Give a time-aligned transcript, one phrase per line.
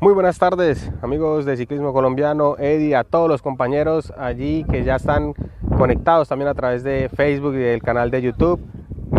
[0.00, 4.94] Muy buenas tardes, amigos de Ciclismo Colombiano, Eddie, a todos los compañeros allí que ya
[4.94, 5.34] están
[5.76, 8.60] conectados también a través de Facebook y del canal de YouTube.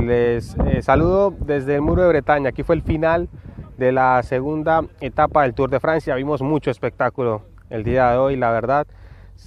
[0.02, 2.52] Les eh, saludo desde el Muro de Bretaña.
[2.52, 3.28] Aquí fue el final
[3.78, 6.15] de la segunda etapa del Tour de Francia.
[6.15, 8.88] Vimos mucho espectáculo el día de hoy, la verdad.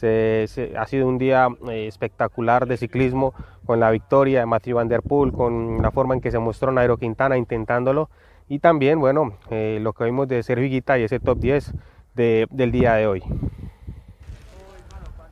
[0.02, 3.32] Ha sido un día eh, espectacular de ciclismo
[3.64, 6.72] con la victoria de Matthew Van Der Poel, con la forma en que se mostró
[6.72, 8.10] Nairo Quintana intentándolo
[8.48, 11.72] y también, bueno, eh, lo que vimos de Sergio Higuita y ese top 10
[12.14, 13.22] del día de hoy.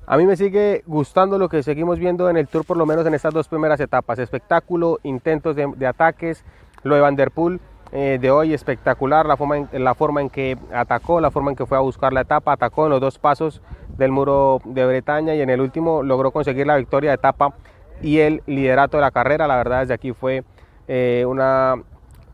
[0.07, 3.07] A mí me sigue gustando lo que seguimos viendo en el Tour, por lo menos
[3.07, 4.19] en estas dos primeras etapas.
[4.19, 6.45] Espectáculo, intentos de, ataques,
[6.83, 7.61] lo de Van Der Poel
[7.93, 11.57] eh, de hoy espectacular, la forma, en, la forma en que atacó, la forma en
[11.57, 13.63] que fue a buscar la etapa, atacó en los dos pasos
[13.99, 17.55] del muro de Bretaña y en el último logró conseguir la victoria de etapa
[18.03, 19.47] y el liderato de la carrera.
[19.47, 20.43] La verdad desde aquí fue
[20.89, 21.77] eh, una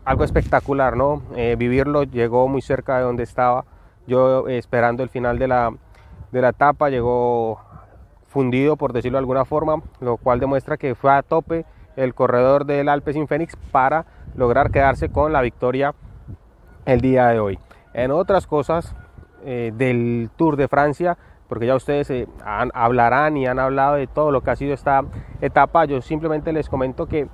[0.07, 1.21] algo espectacular, ¿no?
[1.35, 3.65] Eh, vivirlo, llegó muy cerca de donde estaba
[4.07, 5.75] yo eh, esperando el final de la,
[6.31, 7.61] de la etapa, llegó
[8.29, 12.67] fundido por decirlo de alguna forma, lo cual demuestra que fue a tope el corredor
[12.67, 15.93] del Alpes Sin Fénix para lograr quedarse con la victoria
[16.85, 17.59] el día de hoy.
[17.93, 18.95] En otras cosas
[19.45, 24.43] eh, del Tour de Francia, porque ya ustedes hablarán y han hablado de todo lo
[24.43, 25.03] que ha sido esta
[25.41, 27.29] etapa, yo simplemente les comento que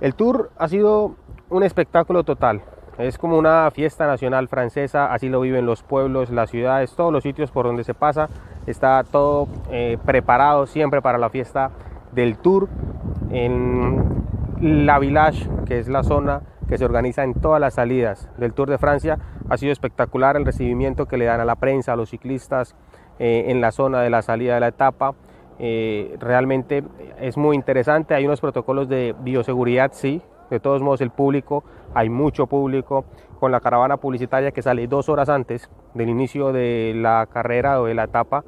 [0.00, 1.16] el Tour ha sido
[1.50, 2.62] un espectáculo total.
[2.98, 7.22] Es como una fiesta nacional francesa, así lo viven los pueblos, las ciudades, todos los
[7.22, 8.28] sitios por donde se pasa.
[8.66, 11.70] Está todo eh, preparado siempre para la fiesta
[12.12, 12.68] del Tour.
[13.30, 14.24] En
[14.60, 18.68] la Village, que es la zona que se organiza en todas las salidas del Tour
[18.68, 22.10] de Francia, ha sido espectacular el recibimiento que le dan a la prensa, a los
[22.10, 22.74] ciclistas
[23.20, 25.14] eh, en la zona de la salida de la etapa.
[25.60, 26.82] Eh, realmente
[27.20, 32.08] es muy interesante, hay unos protocolos de bioseguridad, sí, de todos modos, el público, hay
[32.08, 33.04] mucho público
[33.38, 37.86] con la caravana publicitaria que sale dos horas antes del inicio de la carrera o
[37.86, 38.44] de la etapa.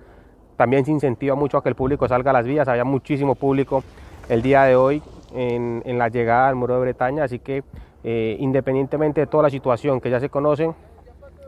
[0.56, 2.69] También se incentiva mucho a que el público salga a las vías.
[2.69, 3.83] Había muchísimo público
[4.28, 5.03] el día de hoy
[5.34, 7.62] en, la llegada al Muro de Bretaña, así que
[8.05, 10.75] eh, independientemente de toda la situación que ya se conocen,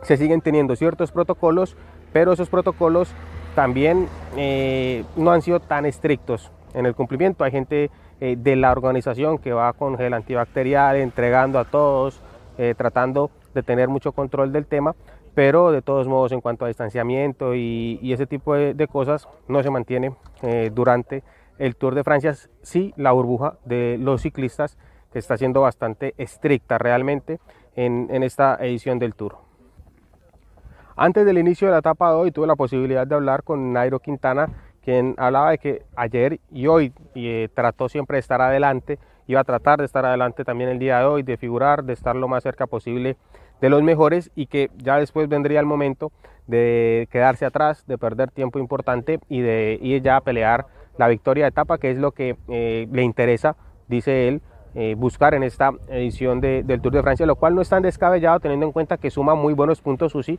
[0.02, 1.76] se siguen teniendo ciertos protocolos,
[2.12, 3.12] pero esos protocolos
[3.54, 7.44] también eh, no han sido tan estrictos en el cumplimiento.
[7.44, 7.90] Hay gente
[8.24, 12.20] eh, de la organización que va con gel antibacterial, entregando a todos,
[12.56, 14.94] eh, tratando de tener mucho control del tema,
[15.34, 19.70] pero de todos modos en cuanto a distanciamiento y, ese tipo de, cosas no se
[19.70, 21.24] mantiene eh, durante
[21.58, 22.32] el Tour de Francia.
[22.62, 24.78] Sí, la burbuja de los ciclistas
[25.12, 27.40] que está siendo bastante estricta realmente
[27.74, 29.38] en, en esta edición del Tour.
[30.94, 33.98] Antes del inicio de la etapa de hoy tuve la posibilidad de hablar con Nairo
[33.98, 34.48] Quintana,
[34.84, 39.44] quien hablaba de que ayer y hoy eh, trató siempre de estar adelante, iba a
[39.44, 42.42] tratar de estar adelante también el día de hoy, de figurar, de estar lo más
[42.42, 43.16] cerca posible
[43.60, 46.10] de los mejores y que ya después vendría el momento
[46.46, 50.66] de quedarse atrás, de perder tiempo importante y de ir ya a pelear
[50.98, 53.56] la victoria de etapa, que es lo que eh, le interesa,
[53.88, 54.42] dice él,
[54.74, 58.40] eh, buscar en esta edición del Tour de Francia, lo cual no es tan descabellado
[58.40, 60.38] teniendo en cuenta que suma muy buenos puntos Susi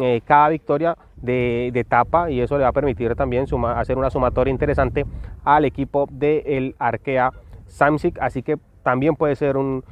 [0.00, 4.50] eh, cada victoria de, etapa y eso le va a permitir también hacer una sumatoria
[4.50, 5.04] interesante
[5.44, 7.32] al equipo del Arkea
[7.66, 9.84] Samsic, así que también puede ser un,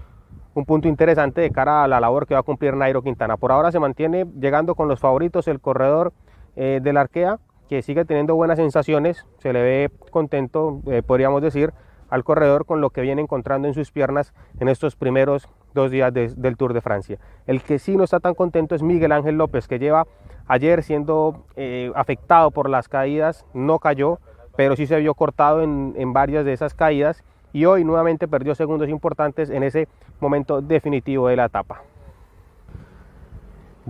[0.67, 3.39] punto interesante de cara a la labor que va a cumplir Nairo Quintana.
[3.39, 6.13] Por ahora se mantiene llegando con los favoritos el corredor
[6.55, 7.39] eh, del Arkea,
[7.71, 11.73] que sigue teniendo buenas sensaciones, se le ve contento, eh, podríamos decir,
[12.11, 16.13] al corredor con lo que viene encontrando en sus piernas en estos primeros dos días
[16.13, 17.19] del Tour de Francia.
[17.47, 20.07] El que sí no está tan contento es Miguel Ángel López, que lleva
[20.49, 24.19] ayer siendo eh, afectado por las caídas, no cayó,
[24.57, 27.23] pero sí se vio cortado en, en varias de esas caídas
[27.53, 29.89] y hoy nuevamente perdió segundos importantes en ese
[30.21, 31.83] momento definitivo de la etapa.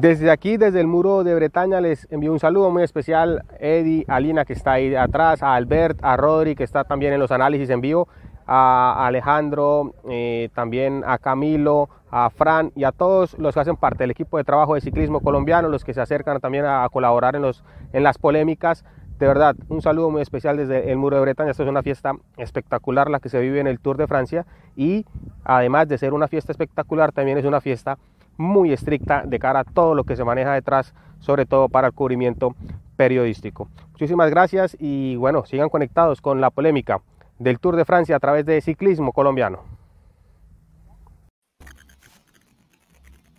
[0.01, 4.07] Desde aquí, desde el muro de Bretaña, les envío un saludo muy especial a Eddie,
[4.09, 7.31] a Lina que está ahí atrás, a Albert, a Rodri que está también en los
[7.31, 8.09] análisis en vivo,
[8.47, 14.05] a Alejandro, eh, también a Camilo, a Fran y a todos los que hacen parte
[14.05, 17.43] del equipo de trabajo de ciclismo colombiano, los que se acercan también a, colaborar en,
[17.43, 17.63] los,
[17.93, 18.87] en las polémicas.
[19.19, 21.51] De verdad, un saludo muy especial desde el Muro de Bretaña.
[21.51, 24.47] Esto es una fiesta espectacular la que se vive en el Tour de Francia
[24.77, 25.05] y
[25.45, 27.99] además de ser una fiesta espectacular, también es una fiesta
[28.41, 31.93] muy estricta de cara a todo lo que se maneja detrás, sobre todo para el
[31.93, 32.57] cubrimiento
[32.97, 33.69] periodístico.
[33.93, 37.03] Muchísimas gracias y bueno, sigan conectados con la polémica
[37.39, 39.63] del Tour de Francia a través de Ciclismo Colombiano.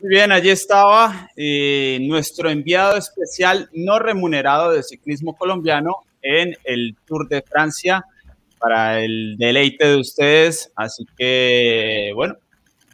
[0.02, 6.96] Muy bien, allí estaba eh, nuestro enviado especial no remunerado de Ciclismo Colombiano en el
[7.06, 8.06] Tour de Francia
[8.60, 10.72] para el deleite de ustedes.
[10.76, 12.36] Así que, bueno,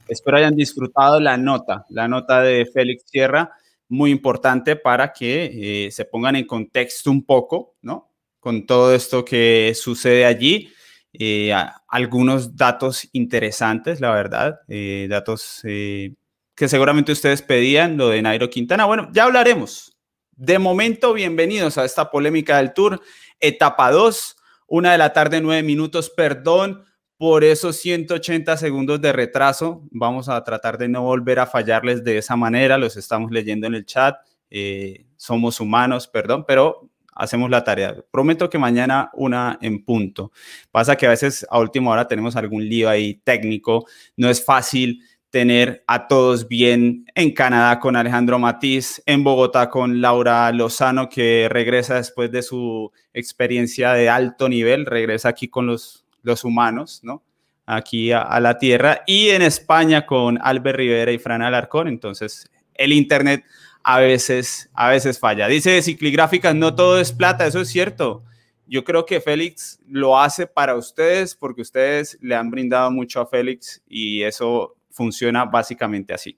[0.08, 3.52] espero hayan disfrutado la nota, la nota de Félix Sierra,
[3.90, 8.12] muy importante para que eh, se pongan en contexto un poco, ¿no?
[8.40, 10.72] Con todo esto que sucede allí.
[11.14, 11.54] Eh,
[11.88, 18.86] algunos datos interesantes, la verdad, eh, datos que seguramente ustedes pedían, lo de Nairo Quintana.
[18.86, 19.98] Bueno, ya hablaremos.
[20.32, 23.02] De momento, bienvenidos a esta polémica del Tour,
[23.40, 24.36] etapa 2,
[24.68, 26.87] una de la tarde, nueve minutos, perdón
[27.18, 29.82] por esos 180 segundos de retraso.
[29.92, 33.76] Vamos a tratar de no volver a fallarles de esa manera, los estamos leyendo en
[33.76, 34.16] el chat.
[34.50, 37.96] Eh, somos humanos, perdón, pero hacemos la tarea.
[38.12, 40.32] Prometo que mañana una en punto.
[40.72, 43.86] Pasa que a veces a última hora tenemos algún lío ahí técnico,
[44.16, 50.00] no es fácil tener a todos bien en Canadá con Alejandro Matiz, en Bogotá con
[50.00, 56.07] Laura Lozano, que regresa después de su experiencia de alto nivel, regresa aquí con los
[56.28, 57.24] los humanos, ¿no?
[57.66, 59.02] Aquí a, la Tierra.
[59.08, 61.88] Y en España con Albert Rivera y Fran Alarcón.
[61.88, 63.44] Entonces, el Internet
[63.84, 65.48] a veces, a veces falla.
[65.48, 68.24] Dice Cicligráficas, no todo es plata, eso es cierto.
[68.68, 73.28] Yo creo que Félix lo hace para ustedes porque ustedes le han brindado mucho a
[73.28, 76.38] Félix y eso funciona básicamente así.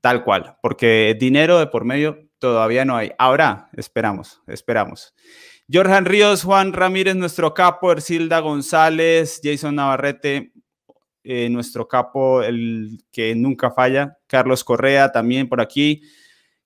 [0.00, 3.12] Tal cual, porque dinero de por medio todavía no hay.
[3.18, 5.14] Ahora, esperamos, esperamos.
[5.72, 10.52] Jorjan Ríos, Juan Ramírez, nuestro capo, Ercilda González, Jason Navarrete,
[11.22, 16.02] eh, nuestro capo, el que nunca falla, Carlos Correa también por aquí.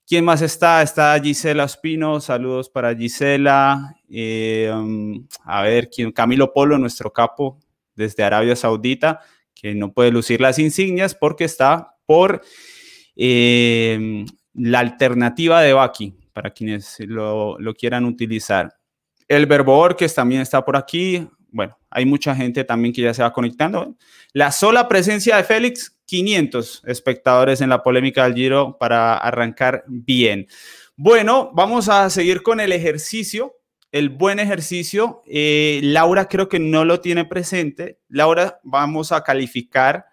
[0.05, 0.81] ¿Quién más está?
[0.81, 3.95] Está Gisela Espino, saludos para Gisela.
[4.09, 6.11] Eh, um, a ver, ¿quién?
[6.11, 7.59] Camilo Polo, nuestro capo
[7.95, 9.21] desde Arabia Saudita,
[9.53, 12.41] que no puede lucir las insignias porque está por
[13.15, 14.25] eh,
[14.55, 18.78] la alternativa de Baki, para quienes lo, lo quieran utilizar.
[19.29, 21.25] El Verbo que también está por aquí.
[21.51, 23.95] Bueno, hay mucha gente también que ya se va conectando.
[24.33, 30.47] La sola presencia de Félix, 500 espectadores en la polémica del Giro para arrancar bien.
[30.95, 33.55] Bueno, vamos a seguir con el ejercicio,
[33.91, 35.21] el buen ejercicio.
[35.27, 37.99] Eh, Laura creo que no lo tiene presente.
[38.09, 40.07] Laura, vamos a calificar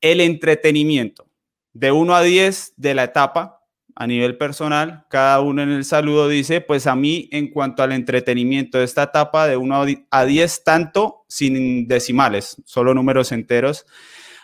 [0.00, 1.28] el entretenimiento
[1.72, 3.61] de 1 a 10 de la etapa
[3.94, 7.92] a nivel personal, cada uno en el saludo dice, pues a mí en cuanto al
[7.92, 13.86] entretenimiento de esta etapa de 1 a 10, tanto sin decimales, solo números enteros.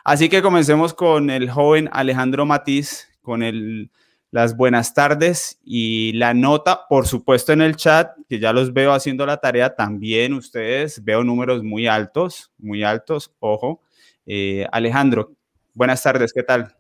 [0.05, 3.91] Así que comencemos con el joven Alejandro Matiz, con el,
[4.31, 8.93] las buenas tardes y la nota, por supuesto en el chat, que ya los veo
[8.93, 13.83] haciendo la tarea, también ustedes veo números muy altos, muy altos, ojo.
[14.27, 15.33] Eh, Alejandro,
[15.75, 16.78] buenas tardes, ¿qué tal?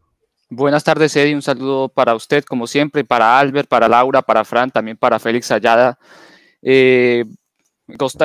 [0.50, 1.35] Buenas tardes, Eddie.
[1.35, 5.50] Un saludo para usted, como siempre, para Albert, para Laura, para Fran, también para Félix
[5.50, 5.99] Ayada.
[6.62, 7.25] Eh,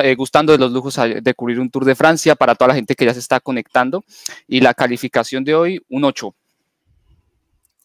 [0.02, 2.94] eh, gustando de los lujos de cubrir un Tour de Francia para toda la gente
[2.94, 4.04] que ya se está conectando.
[4.48, 6.34] Y la calificación de hoy, un 8.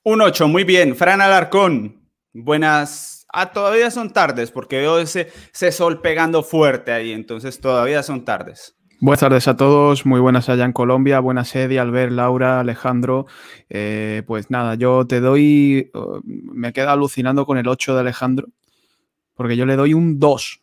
[0.03, 0.95] Un 8, muy bien.
[0.95, 3.25] Fran Alarcón, buenas.
[3.31, 8.25] Ah, todavía son tardes, porque veo ese, ese sol pegando fuerte ahí, entonces todavía son
[8.25, 8.78] tardes.
[9.01, 13.27] Buenas tardes a todos, muy buenas allá en Colombia, buenas Eddie, Albert, Laura, Alejandro.
[13.69, 18.49] Eh, pues nada, yo te doy, uh, me queda alucinando con el 8 de Alejandro,
[19.35, 20.61] porque yo le doy un 2.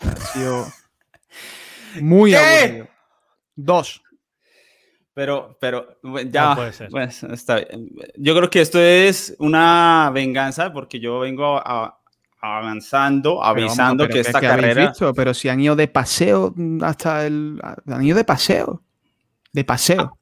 [0.00, 0.66] ha sido
[2.02, 2.88] muy aburrido.
[3.56, 4.02] 2.
[5.14, 5.98] Pero, pero
[6.30, 6.54] ya,
[6.90, 7.66] pues, está
[8.16, 11.97] Yo creo que esto es una venganza porque yo vengo a,
[12.40, 14.92] avanzando, avisando que esta carrera.
[15.14, 17.60] Pero si han ido de paseo hasta el.
[17.86, 18.82] Han ido de paseo.
[19.52, 20.18] De paseo.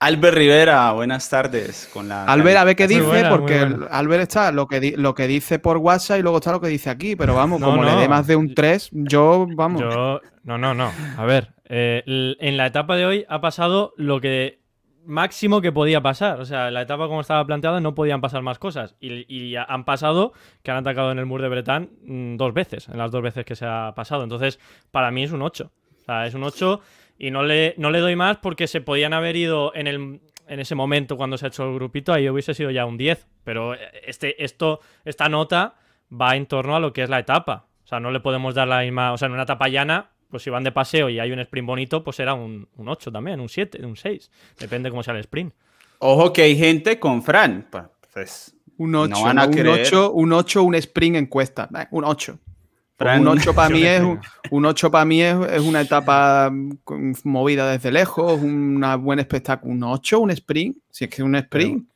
[0.00, 1.88] Albert Rivera, buenas tardes.
[1.92, 5.58] Con la Albert, a ver qué dice, porque Albert está lo que, lo que dice
[5.58, 7.16] por WhatsApp y luego está lo que dice aquí.
[7.16, 9.80] Pero vamos, como le dé más de un 3, yo, vamos.
[9.80, 10.92] Yo, no, no, no.
[11.16, 14.63] A ver, eh, en la etapa de hoy ha pasado lo que
[15.06, 16.40] máximo que podía pasar.
[16.40, 18.96] O sea, la etapa como estaba planteada no podían pasar más cosas.
[19.00, 20.32] Y, han pasado
[20.62, 23.44] que han atacado en el muro de Bretagne mm, dos veces, en las dos veces
[23.44, 24.22] que se ha pasado.
[24.22, 24.58] Entonces,
[24.90, 25.70] para mí es un 8.
[26.00, 26.80] O sea, es un 8
[27.18, 30.60] y no le, no le doy más porque se podían haber ido en, el, en
[30.60, 33.26] ese momento cuando se ha hecho el grupito, ahí hubiese sido ya un 10.
[33.44, 35.76] Pero este, esto, esta nota
[36.12, 37.66] va en torno a lo que es la etapa.
[37.84, 39.12] O sea, no le podemos dar la misma...
[39.12, 41.66] O sea, en una etapa llana pues si van de paseo y hay un sprint
[41.66, 44.30] bonito, pues será un, 8 también, un 7, un 6.
[44.58, 45.52] Depende cómo sea el sprint.
[45.98, 47.66] Ojo que hay gente con Fran.
[47.70, 51.68] Pues, un 8, un, 8 un 8, un sprint en cuesta.
[51.90, 52.38] Un 8.
[52.98, 54.02] un 8 para mí, es,
[54.50, 56.52] un 8 para mí es, una etapa
[57.22, 59.72] movida desde lejos, una buen espectáculo.
[59.72, 61.88] Un 8, un sprint, si es que es un sprint.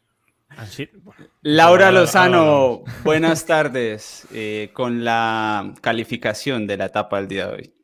[1.43, 7.78] Laura Lozano, buenas tardes eh, con la calificación de la etapa del día de hoy.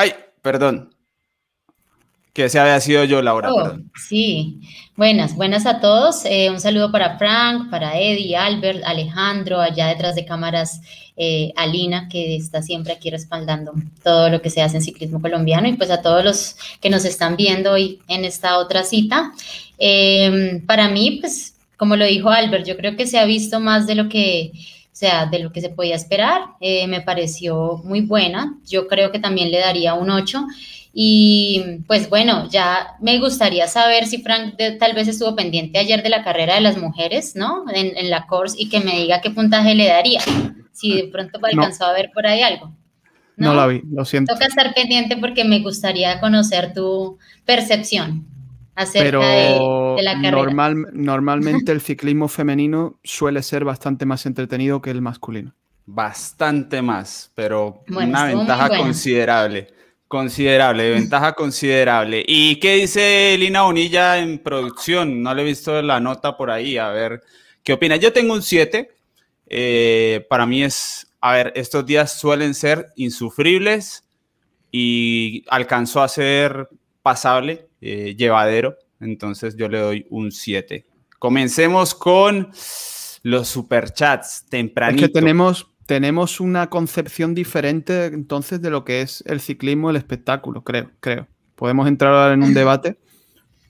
[0.00, 0.94] Ay, perdón.
[2.32, 3.52] que ese había sido yo, Laura.
[3.52, 3.78] Oh,
[4.08, 4.60] sí,
[4.96, 6.24] buenas, buenas a todos.
[6.24, 10.80] Eh, un saludo para Frank, para Eddie, Albert, Alejandro, allá detrás de cámaras,
[11.16, 13.72] eh, Alina, que está siempre aquí respaldando
[14.04, 17.04] todo lo que se hace en ciclismo colombiano, y pues a todos los que nos
[17.04, 19.32] están viendo hoy en esta otra cita.
[19.78, 23.88] Em, para mí, pues, como lo dijo Albert, yo creo que se ha visto más
[23.88, 24.52] de lo que
[24.98, 28.58] sea, de lo que se podía esperar, eh, me pareció muy buena.
[28.66, 30.44] Yo creo que también le daría un 8.
[30.92, 36.08] Y pues bueno, ya me gustaría saber si Frank tal vez estuvo pendiente ayer de
[36.08, 37.64] la carrera de las mujeres, ¿no?
[37.72, 40.20] En, la course y que me diga qué puntaje le daría.
[40.72, 42.74] Si de pronto alcanzó a ver por ahí algo.
[43.36, 43.54] ¿No?
[43.54, 44.34] la vi, lo siento.
[44.34, 48.26] Toca estar pendiente porque me gustaría conocer tu percepción
[48.78, 50.30] acerca de, la carrera.
[50.30, 55.54] Normal, normalmente el ciclismo femenino suele ser bastante más entretenido que el masculino.
[55.84, 59.68] Bastante más, pero una ventaja considerable.
[60.06, 62.24] Considerable, ventaja considerable.
[62.26, 65.22] ¿Y qué dice Lina Bonilla en producción?
[65.22, 67.22] No le he visto la nota por ahí, a ver
[67.62, 67.96] qué opina.
[67.96, 68.90] Yo tengo un 7.
[69.50, 74.04] Eh, para mí es, a ver, estos días suelen ser insufribles
[74.70, 76.68] y alcanzó a ser
[77.02, 78.76] pasable, eh, llevadero.
[79.00, 80.84] Entonces yo le doy un 7.
[81.18, 82.50] Comencemos con
[83.22, 85.04] los superchats tempranito.
[85.04, 89.96] Es que tenemos tenemos una concepción diferente entonces de lo que es el ciclismo, el
[89.96, 91.26] espectáculo, creo, creo.
[91.54, 92.98] Podemos entrar ahora en un debate,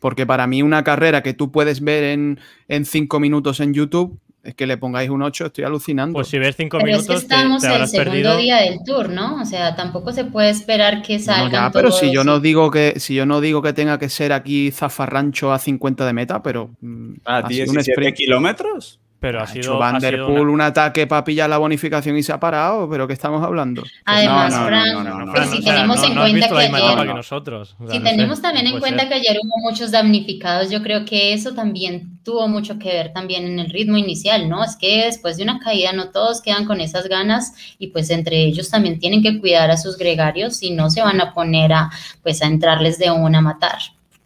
[0.00, 4.54] porque para mí una carrera que tú puedes ver en, cinco minutos en YouTube, es
[4.54, 6.14] que le pongáis un 8, estoy alucinando.
[6.14, 9.42] Pues si ves cinco minutos, es que estamos el segundo día del tour, ¿no?
[9.42, 12.98] O sea, tampoco se puede esperar que salgan no, pero si yo no digo que
[12.98, 16.70] si yo no digo que tenga que ser aquí zafarrancho a 50 de meta, pero
[16.80, 19.00] mm, a 17 kilómetros.
[19.20, 19.78] Pero ha sido.
[19.78, 23.14] Van der Poel un ataque para pillar la bonificación y se ha parado, pero ¿qué
[23.14, 23.82] estamos hablando?
[24.04, 27.06] Además, Frank, si tenemos en cuenta que ayer.
[27.06, 31.52] nosotros, si tenemos también en cuenta que ayer hubo muchos damnificados, yo creo que eso
[31.52, 34.62] también tuvo mucho que ver también en el ritmo inicial, ¿no?
[34.62, 38.44] Es que después de una caída no todos quedan con esas ganas y pues entre
[38.44, 41.90] ellos también tienen que cuidar a sus gregarios y no se van a poner a
[42.22, 43.78] pues a entrarles de una a matar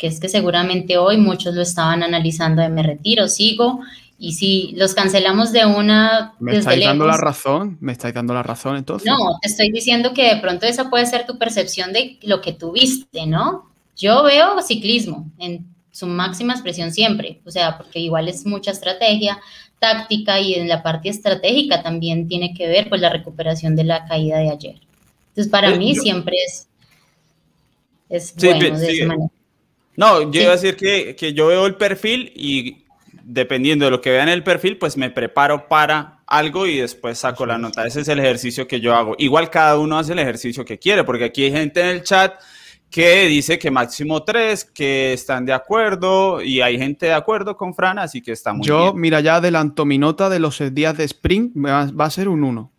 [0.02, 3.78] que es que seguramente hoy muchos lo estaban analizando de me retiro, sigo
[4.22, 6.34] y si los cancelamos de una...
[6.38, 9.10] Me estáis dando la razón, me estáis dando la razón entonces.
[9.10, 12.52] No, te estoy diciendo que de pronto esa puede ser tu percepción de lo que
[12.52, 13.68] tuviste, ¿no?
[13.96, 19.40] Yo veo ciclismo en su máxima expresión siempre, o sea, porque igual es mucha estrategia,
[19.80, 24.04] táctica y en la parte estratégica también tiene que ver pues la recuperación de la
[24.04, 24.76] caída de ayer.
[25.30, 26.68] Entonces, para mí siempre es,
[28.08, 29.30] es bueno de esa manera.
[29.96, 32.81] No, yo iba a decir que, que, yo veo el perfil y
[33.24, 37.18] dependiendo de lo que vea en el perfil, pues me preparo para algo y después
[37.18, 37.86] saco la nota.
[37.86, 39.14] Ese es el ejercicio que yo hago.
[39.18, 42.34] Igual cada uno hace el ejercicio que quiere, porque aquí hay gente en el chat
[42.92, 47.74] que dice que máximo tres, que están de acuerdo y hay gente de acuerdo con
[47.74, 48.66] Fran, así que estamos.
[48.66, 52.44] Yo, mira, ya adelanto mi nota de los días de sprint, va, a ser un
[52.44, 52.70] 1.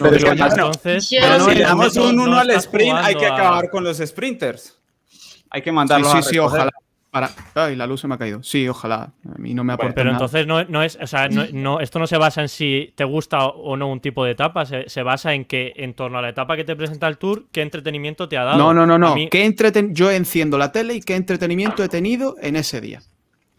[0.00, 4.78] pero, entonces, si le damos un 1 al sprint, hay que acabar con los sprinters.
[5.50, 6.70] Hay que mandarlos sí, sí, sí, ojalá.
[7.12, 7.30] Para...
[7.54, 8.42] Ay, la luz se me ha caído.
[8.42, 9.12] Sí, ojalá.
[9.28, 12.06] A mí no me aporta Pero entonces no, no, es, o sea, no, esto no
[12.06, 15.34] se basa en si te gusta o no un tipo de etapa, se, se, basa
[15.34, 18.38] en que en torno a la etapa que te presenta el tour, qué entretenimiento te
[18.38, 18.56] ha dado.
[18.56, 19.14] No, no, no, no.
[19.30, 19.94] ¿Qué entreten...
[19.94, 23.02] Yo enciendo la tele y qué entretenimiento he tenido en ese día.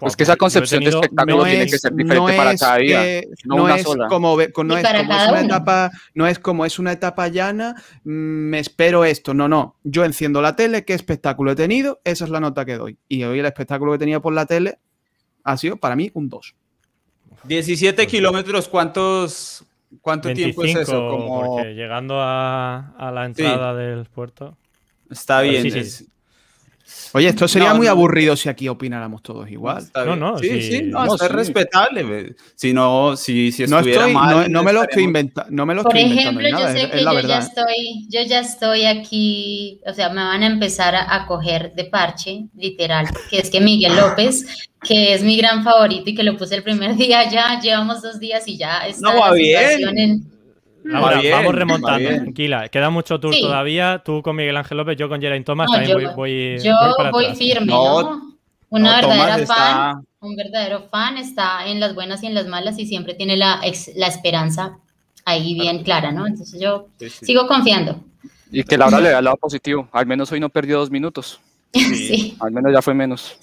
[0.04, 3.22] Pues que esa concepción de espectáculo tiene que ser diferente para cada día.
[3.46, 7.28] no, es como, no es como es una etapa, no es como es una etapa
[7.30, 9.34] llana, mm, me espero esto.
[9.34, 9.78] No, no.
[9.84, 12.98] Yo enciendo la tele, qué espectáculo he tenido, esa es la nota que doy.
[13.08, 14.78] Y hoy el espectáculo que tenía por la tele
[15.44, 16.56] ha sido para mí un 2.
[17.46, 19.66] 17 kilómetros, ¿cuántos,
[20.02, 21.10] ¿cuánto tiempo es eso?
[21.10, 21.56] Como...
[21.58, 24.58] Porque llegando a, a la entrada del puerto.
[25.10, 25.64] Está bien.
[25.64, 26.08] Sí, sí.
[27.16, 29.86] Oye, esto sería muy aburrido si aquí opináramos todos igual.
[29.94, 32.36] No, no, sí, sí, no, es respetable.
[32.56, 35.52] Si no, si, si estuviera no mal, no, me lo estoy inventando.
[35.52, 38.86] No me lo Por estoy ejemplo, yo sé que yo ya estoy, yo ya estoy
[38.86, 43.62] aquí, o sea, me van a empezar a, coger de parche, literal, que es que
[43.62, 47.60] Miguel López, que es mi gran favorito y que lo puse el primer día, ya
[47.60, 49.98] llevamos dos días y ya está no, va bien.
[49.98, 50.33] en
[50.94, 52.70] Ahora, vamos remontando, tranquila.
[52.70, 54.02] Queda mucho tour todavía.
[54.04, 55.72] Tú con Miguel Ángel López, yo con Geraint Thomas.
[55.72, 56.74] también yo, voy, yo
[57.12, 58.34] voy, firme, ¿no?
[58.70, 62.88] Una verdadera fan, un verdadero fan está en las buenas y en las malas y
[62.88, 63.62] siempre tiene la,
[63.96, 64.80] la esperanza
[65.26, 66.26] ahí bien clara, ¿no?
[66.26, 68.00] Entonces yo sigo confiando.
[68.52, 69.88] Y que Laura le da el lado positivo.
[69.92, 71.40] Al menos hoy no perdió dos minutos.
[71.74, 72.38] Sí.
[72.40, 73.36] Al menos ya fue menos.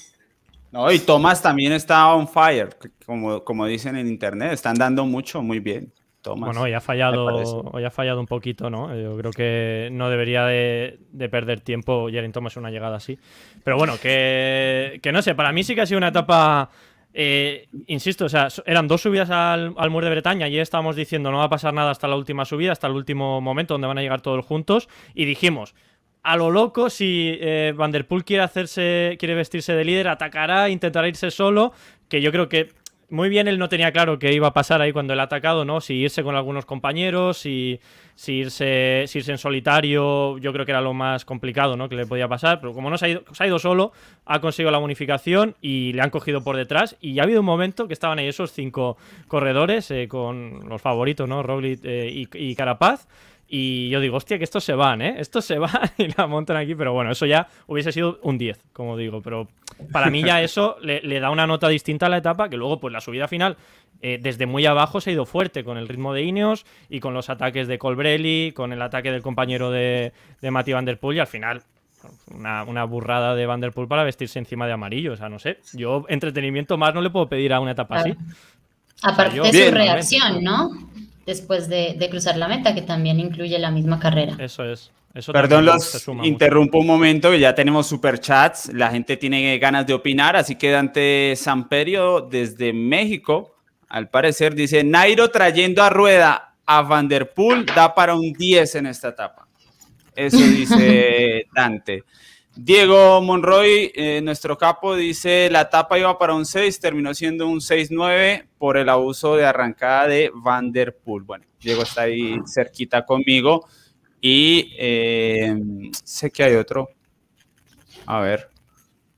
[0.70, 4.52] No, y Thomas también está on fire, como, como dicen en internet.
[4.52, 5.92] Están dando mucho, muy bien.
[6.22, 6.48] Thomas.
[6.48, 7.26] Bueno, hoy ha fallado,
[7.72, 8.94] hoy ha fallado un poquito, ¿no?
[8.94, 10.98] Yo creo que no debería de,
[11.30, 13.18] perder tiempo Jaren Thomas una llegada así.
[13.64, 16.70] Pero bueno, que, que no sé, para mí sí que ha sido una etapa
[17.12, 21.38] eh, insisto, o sea, eran dos subidas al, muro de Bretaña y estábamos diciendo no
[21.38, 24.02] va a pasar nada hasta la última subida, hasta el último momento donde van a
[24.02, 24.88] llegar todos juntos.
[25.14, 25.74] Y dijimos,
[26.22, 31.30] a lo loco, si eh, Vanderpool quiere hacerse, quiere vestirse de líder, atacará, intentará irse
[31.30, 31.72] solo.
[32.08, 32.70] Que yo creo que
[33.10, 35.64] muy bien él no tenía claro qué iba a pasar ahí cuando él ha atacado,
[35.64, 35.80] ¿no?
[35.80, 37.80] Si irse con algunos compañeros, si,
[38.26, 41.88] irse, si irse en solitario, yo creo que era lo más complicado, ¿no?
[41.88, 43.92] Que le podía pasar, pero como no se ha ido, se ha ido solo,
[44.24, 46.96] ha conseguido la bonificación y le han cogido por detrás.
[47.00, 48.96] Y ha habido un momento que estaban ahí esos cinco
[49.28, 51.42] corredores eh, con los favoritos, ¿no?
[51.42, 53.06] Roglic eh, y, y Carapaz.
[53.52, 55.16] Y yo digo, hostia, que estos se van, ¿eh?
[55.18, 58.60] Estos se van y la montan aquí, pero bueno, eso ya hubiese sido un 10,
[58.72, 59.20] como digo.
[59.22, 59.48] Pero
[59.92, 62.92] para mí ya eso le, da una nota distinta a la etapa, que luego, pues
[62.92, 63.56] la subida final,
[64.02, 67.14] eh, desde muy abajo se ha ido fuerte, con el ritmo de Ineos y con
[67.14, 71.18] los ataques de Colbrelli, con el ataque del compañero de, de Mati Van Der Poel,
[71.18, 71.62] y al final
[72.34, 75.12] una, burrada de Van Der Poel para vestirse encima de amarillo.
[75.12, 75.58] O sea, no sé.
[75.74, 78.14] Yo entretenimiento más no le puedo pedir a una etapa así.
[79.02, 80.70] Aparte de su reacción, ¿no?
[81.30, 84.36] después de, cruzar la meta, que también incluye la misma carrera.
[84.38, 84.90] Eso es.
[85.12, 90.36] Eso Perdón, los interrumpo un momento, ya tenemos superchats, la gente tiene ganas de opinar,
[90.36, 93.56] así que Dante Samperio desde México,
[93.88, 99.08] al parecer, dice, Nairo trayendo a rueda a Vanderpool da para un 10 en esta
[99.08, 99.48] etapa.
[100.14, 102.04] Eso dice Dante.
[102.54, 107.58] Diego Monroy, eh, nuestro capo, dice la etapa iba para un 6, terminó siendo un
[107.58, 111.24] 6-9 por el abuso de arrancada de Vanderpool.
[111.24, 113.66] Bueno, Diego está ahí cerquita conmigo
[114.20, 115.54] y eh,
[116.04, 116.90] sé que hay otro.
[118.06, 118.50] A ver,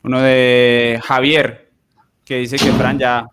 [0.02, 1.70] uno de Javier,
[2.24, 3.26] que dice que Fran ya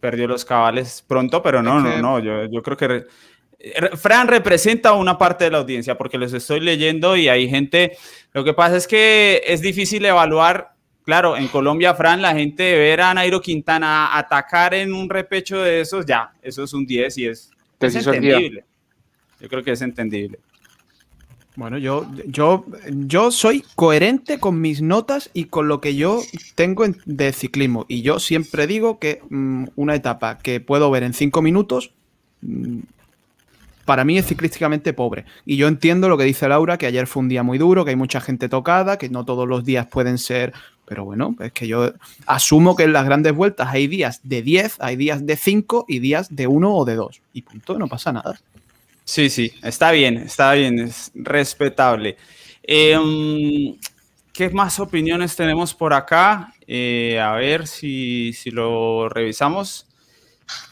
[0.00, 3.06] perdió los cabales pronto, pero no, no, no, yo, yo creo que
[3.96, 7.96] Fran representa una parte de la audiencia porque los estoy leyendo y hay gente.
[8.32, 10.72] Lo que pasa es que es difícil evaluar.
[11.04, 15.80] Claro, en Colombia, Fran, la gente ver a Nairo Quintana atacar en un repecho de
[15.80, 18.64] esos, ya, eso es un 10 y es, entendible.
[19.42, 20.38] Yo creo que es entendible.
[21.54, 26.22] Bueno, yo, yo, yo soy coherente con mis notas y con lo que yo
[26.54, 27.84] tengo de ciclismo.
[27.88, 31.92] Y yo siempre digo que mm, una etapa que puedo ver en cinco minutos
[32.40, 32.78] mm,
[33.84, 35.26] para mí es ciclísticamente pobre.
[35.44, 37.90] Y yo entiendo lo que dice Laura, que ayer fue un día muy duro, que
[37.90, 40.52] hay mucha gente tocada, que no todos los días pueden ser...
[40.84, 41.92] Pero bueno, es que yo
[42.26, 46.00] asumo que en las grandes vueltas hay días de 10, hay días de 5 y
[46.00, 47.22] días de 1 o de 2.
[47.32, 48.38] Y punto, no pasa nada.
[49.04, 52.16] Sí, sí, está bien, está bien, es respetable.
[52.62, 53.76] Em,
[54.32, 56.54] ¿Qué más opiniones tenemos por acá?
[56.66, 59.86] Eh, a ver si, si lo revisamos.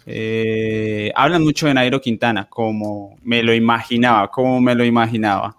[0.07, 5.57] Eh, hablan mucho de Nairo Quintana, como me lo imaginaba, como me lo imaginaba.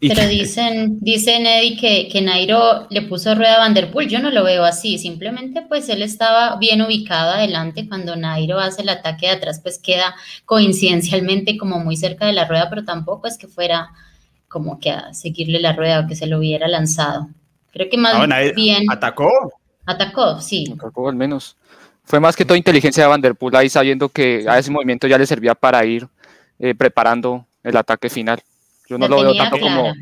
[0.00, 4.06] Pero dicen, dicen Eddie que, que, Nairo le puso rueda a Vanderpool.
[4.06, 4.96] Yo no lo veo así.
[4.96, 7.88] Simplemente, pues él estaba bien ubicado adelante.
[7.88, 12.46] Cuando Nairo hace el ataque de atrás, pues queda coincidencialmente como muy cerca de la
[12.46, 13.90] rueda, pero tampoco es que fuera
[14.46, 17.28] como que a seguirle la rueda o que se lo hubiera lanzado.
[17.72, 18.90] Creo que más ah, bien.
[18.90, 19.52] Atacó.
[19.84, 20.72] Atacó, sí.
[20.76, 21.56] Atacó al menos.
[22.04, 25.26] Fue más que todo inteligencia de Vanderpool ahí sabiendo que a ese movimiento ya le
[25.26, 26.06] servía para ir
[26.58, 28.40] eh, preparando el ataque final.
[28.88, 29.92] Yo no lo, veo tanto como,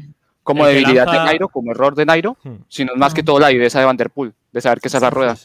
[0.43, 2.55] como debilidad de Nairo, como error de Nairo, hmm.
[2.69, 5.37] sino más que todo la viveza de Vanderpool, de saber que esa es la rueda.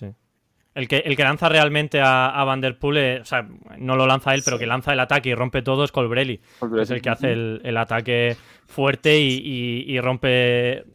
[0.73, 3.45] El que, el que lanza realmente a, a Vanderpool, eh, o sea,
[3.77, 6.39] no lo lanza él, pero que lanza el ataque y rompe todo es Colbrelli.
[6.80, 10.86] Es el que hace el, ataque fuerte y rompe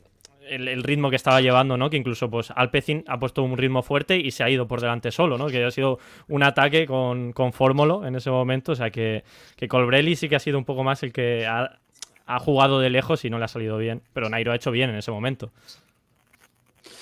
[0.48, 1.90] el, ritmo que estaba llevando, ¿no?
[1.90, 5.10] Que incluso pues Alpecin ha puesto un ritmo fuerte y se ha ido por delante
[5.10, 5.46] solo, ¿no?
[5.46, 8.72] Que ha sido un ataque con, con Fórmulo en ese momento.
[8.72, 9.24] O sea que,
[9.56, 11.78] que Colbrelli sí que ha sido un poco más el que ha,
[12.38, 14.02] jugado de lejos y no le ha salido bien.
[14.12, 15.50] Pero Nairo ha hecho bien en ese momento.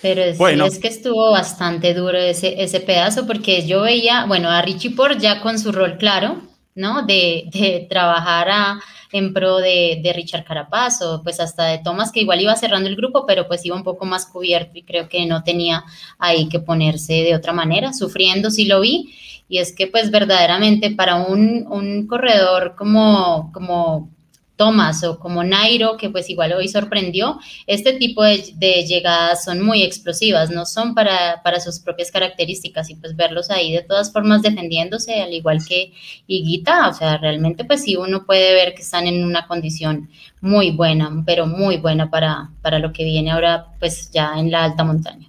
[0.03, 0.67] Pero es, bueno.
[0.67, 5.19] es que estuvo bastante duro ese, ese pedazo porque yo veía, bueno, a Richie Port
[5.19, 6.43] ya con su rol claro,
[6.75, 7.07] ¿no?
[7.07, 8.81] De, de trabajar a
[9.13, 12.89] en pro de, de, Richard Carapaz o pues hasta de Thomas que igual iba cerrando
[12.89, 15.85] el grupo pero pues iba un poco más cubierto y creo que no tenía
[16.19, 19.15] ahí que ponerse de otra manera, sufriendo sí lo vi
[19.49, 24.11] y es que pues verdaderamente para un, un corredor como, como
[24.57, 29.83] Thomas o como Nairo, que pues igual hoy sorprendió, este tipo de, llegadas son muy
[29.83, 34.43] explosivas, no son para, para, sus propias características y pues verlos ahí de todas formas
[34.43, 35.93] defendiéndose, al igual que
[36.27, 40.09] Higuita, o sea, realmente pues sí uno puede ver que están en una condición
[40.41, 44.65] muy buena, pero muy buena para, para lo que viene ahora pues ya en la
[44.65, 45.29] alta montaña.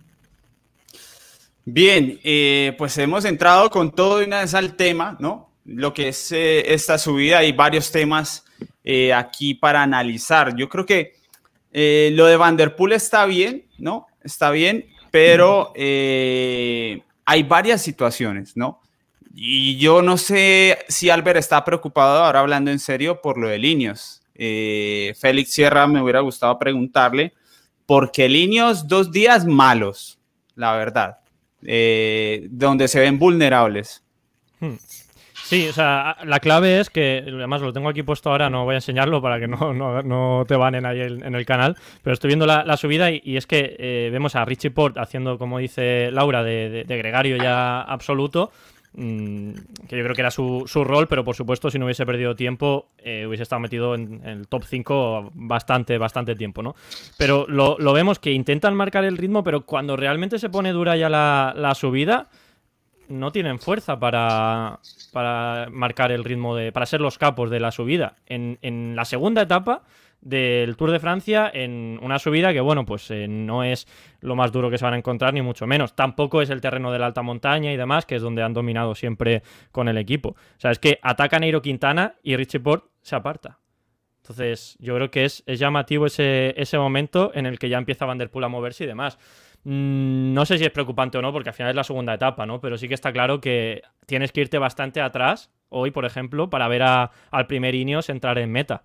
[1.67, 5.49] Bien, eh, pues hemos entrado con todo y una vez al tema, ¿no?
[5.65, 8.44] Lo que es eh, esta subida, hay varios temas
[8.83, 10.55] eh, aquí para analizar.
[10.55, 11.13] Yo creo que
[12.13, 14.07] lo de Vanderpool está bien, ¿no?
[14.23, 18.79] Está bien, pero hay varias situaciones, ¿no?
[19.33, 23.57] Y yo no sé si Albert está preocupado, ahora hablando en serio, por lo de
[23.57, 24.21] Linios.
[24.33, 27.33] Félix Sierra me hubiera gustado preguntarle,
[27.85, 30.17] ¿por qué Linios dos días malos?
[30.55, 31.17] La verdad
[31.65, 34.03] eh, donde se ven vulnerables.
[34.59, 34.75] Hmm.
[35.45, 38.73] Sí, o sea, la clave es que, además lo tengo aquí puesto ahora, no voy
[38.73, 42.45] a enseñarlo para que no, no, te banen ahí en el canal, pero estoy viendo
[42.47, 46.85] la, subida y, es que eh, vemos a Richie Port haciendo, como dice Laura, de
[46.87, 48.51] gregario ya absoluto,
[48.97, 49.51] Mm,
[49.89, 52.33] que yo creo que era su, su, rol, pero por supuesto si no hubiese perdido
[52.33, 56.75] tiempo eh, hubiese estado metido en, el top 5 bastante, bastante tiempo, ¿no?
[57.17, 60.95] Pero lo, lo, vemos que intentan marcar el ritmo, pero cuando realmente se pone dura
[60.95, 62.29] ya la, la subida,
[63.07, 64.79] no tienen fuerza para,
[65.11, 68.15] para marcar el ritmo, de, para ser los capos de la subida.
[68.25, 69.83] En, en la segunda etapa
[70.25, 73.87] del Tour de Francia en una subida que, bueno, pues eh, no es
[74.21, 75.95] lo más duro que se van a encontrar, ni mucho menos.
[75.95, 78.95] Tampoco es el terreno de la alta montaña y demás, que es donde han dominado
[78.95, 80.29] siempre con el equipo.
[80.29, 83.59] O sea, es que ataca Neiro Quintana y Richie Port se aparta.
[84.23, 88.17] Entonces, yo creo que es, llamativo ese, ese, momento en el que ya empieza Van
[88.17, 89.19] Der Poel a moverse y demás.
[89.65, 92.45] Mm, no sé si es preocupante o no, porque al final es la segunda etapa,
[92.45, 92.61] ¿no?
[92.61, 96.67] Pero sí que está claro que tienes que irte bastante atrás, hoy, por ejemplo, para
[96.67, 98.83] ver al primer Ineos entrar en meta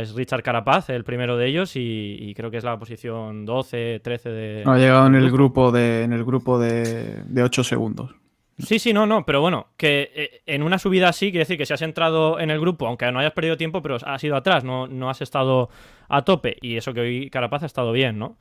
[0.00, 4.28] es Richard Carapaz, el primero de ellos, y, creo que es la posición 12, 13
[4.30, 4.62] de.
[4.66, 8.10] ha llegado en el grupo de, en el grupo de, de 8 segundos.
[8.58, 11.66] Sí, sí, no, no, pero bueno, que eh, en una subida así, quiere decir que
[11.66, 14.62] si has entrado en el grupo, aunque no hayas perdido tiempo, pero has ido atrás,
[14.62, 15.70] no, no has estado
[16.08, 18.36] a tope, y eso que hoy Carapaz ha estado bien, ¿no?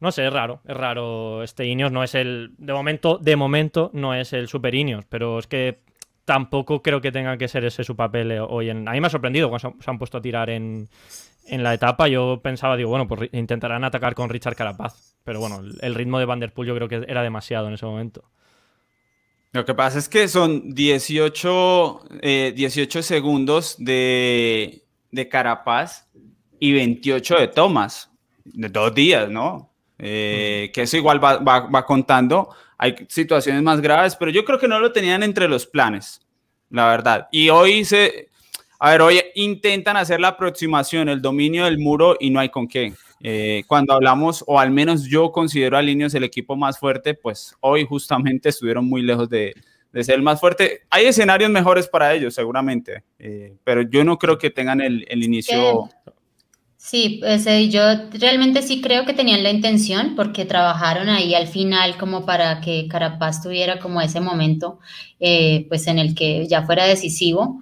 [0.00, 1.42] No sé, es raro, es raro.
[1.42, 2.52] Este Ineos no es el.
[2.58, 5.80] De momento, de momento, no es el Super Ineos, pero es que
[6.26, 8.86] tampoco creo que tenga que ser ese su papel eh, hoy en...
[8.86, 10.88] A mí me ha sorprendido cuando se han puesto a tirar en,
[11.48, 12.08] la etapa.
[12.08, 15.16] Yo pensaba, digo, bueno, pues intentarán atacar con Richard Carapaz.
[15.24, 17.86] Pero bueno, el ritmo de Van Der Poel yo creo que era demasiado en ese
[17.86, 18.24] momento.
[19.52, 22.00] Lo que pasa es que son 18,
[22.54, 24.82] 18 eh, segundos de,
[25.30, 26.08] Carapaz
[26.58, 28.10] y 28 de Thomas,
[28.44, 29.70] de dos días, ¿no?
[29.98, 34.78] Eh, que eso igual va contando hay situaciones más graves, pero yo creo que no
[34.78, 36.20] lo tenían entre los planes,
[36.70, 37.28] la verdad.
[37.30, 38.28] Y hoy se,
[38.78, 42.68] a ver, hoy intentan hacer la aproximación, el dominio del muro y no hay con
[42.68, 42.92] qué.
[43.22, 47.54] Eh, cuando hablamos, o al menos yo considero a Linios el equipo más fuerte, pues
[47.60, 49.54] hoy justamente estuvieron muy lejos de,
[49.94, 50.82] ser el más fuerte.
[50.90, 55.24] Hay escenarios mejores para ellos, seguramente, eh, pero yo no creo que tengan el, el
[55.24, 55.88] inicio.
[56.88, 61.98] Sí, pues yo realmente sí creo que tenían la intención porque trabajaron ahí al final
[61.98, 64.78] como para que Carapaz tuviera como ese momento
[65.18, 67.60] eh, pues en el que ya fuera decisivo,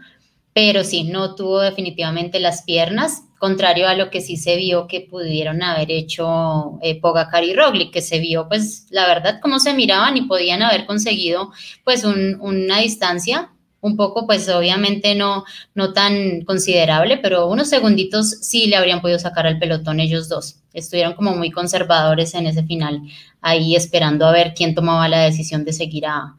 [0.53, 5.01] pero sí, no tuvo definitivamente las piernas, contrario a lo que sí se vio que
[5.01, 9.73] pudieron haber hecho eh, Pogacar y Roglic, que se vio pues la verdad cómo se
[9.73, 11.51] miraban y podían haber conseguido
[11.83, 13.54] pues una distancia
[13.85, 15.45] un poco, pues obviamente no,
[15.75, 20.57] no tan considerable, pero unos segunditos sí le habrían podido sacar al pelotón ellos dos.
[20.73, 23.03] Estuvieron como muy conservadores en ese final,
[23.43, 26.35] ahí esperando a ver quién tomaba la decisión de seguir a,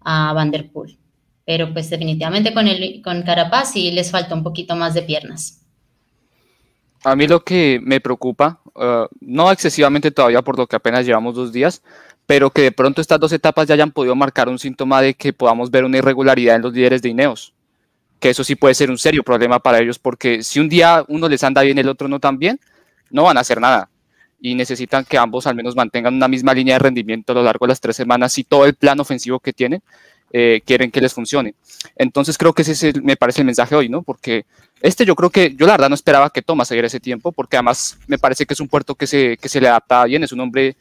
[0.00, 0.96] a Van der Poel.
[1.44, 5.60] Pero pues definitivamente con, el, con Carapaz sí les falta un poquito más de piernas.
[7.04, 11.34] A mí lo que me preocupa, uh, no excesivamente todavía por lo que apenas llevamos
[11.34, 11.82] dos días,
[12.26, 15.32] pero que de pronto estas dos etapas ya hayan podido marcar un síntoma de que
[15.32, 17.54] podamos ver una irregularidad en los líderes de Ineos.
[18.18, 21.28] Que eso sí puede ser un serio problema para ellos, porque si un día uno
[21.28, 22.58] les anda bien el otro no tan bien,
[23.10, 23.88] no van a hacer nada.
[24.40, 27.66] Y necesitan que ambos al menos mantengan una misma línea de rendimiento a lo largo
[27.66, 29.82] de las tres semanas y todo el plan ofensivo que tienen
[30.32, 31.54] eh, quieren que les funcione.
[31.94, 34.02] Entonces creo que ese me parece el mensaje hoy, ¿no?
[34.02, 34.44] Porque
[34.80, 37.56] este yo creo que, yo la verdad no esperaba que Thomas siguiera ese tiempo, porque
[37.56, 40.32] además me parece que es un puerto que se, que se le adapta bien, es
[40.32, 40.76] un hombre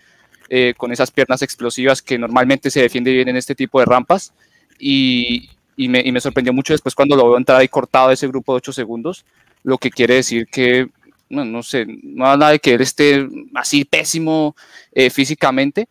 [0.50, 4.34] eh, con esas piernas explosivas que normalmente se defiende bien en este tipo de rampas.
[4.78, 8.28] Y, y, me, y, me, sorprendió mucho después cuando lo veo entrar ahí cortado ese
[8.28, 9.26] grupo de 8 segundos,
[9.64, 10.90] lo que quiere decir que,
[11.30, 14.56] no, no sé, no nada de que él esté así pésimo
[14.92, 15.88] eh, físicamente,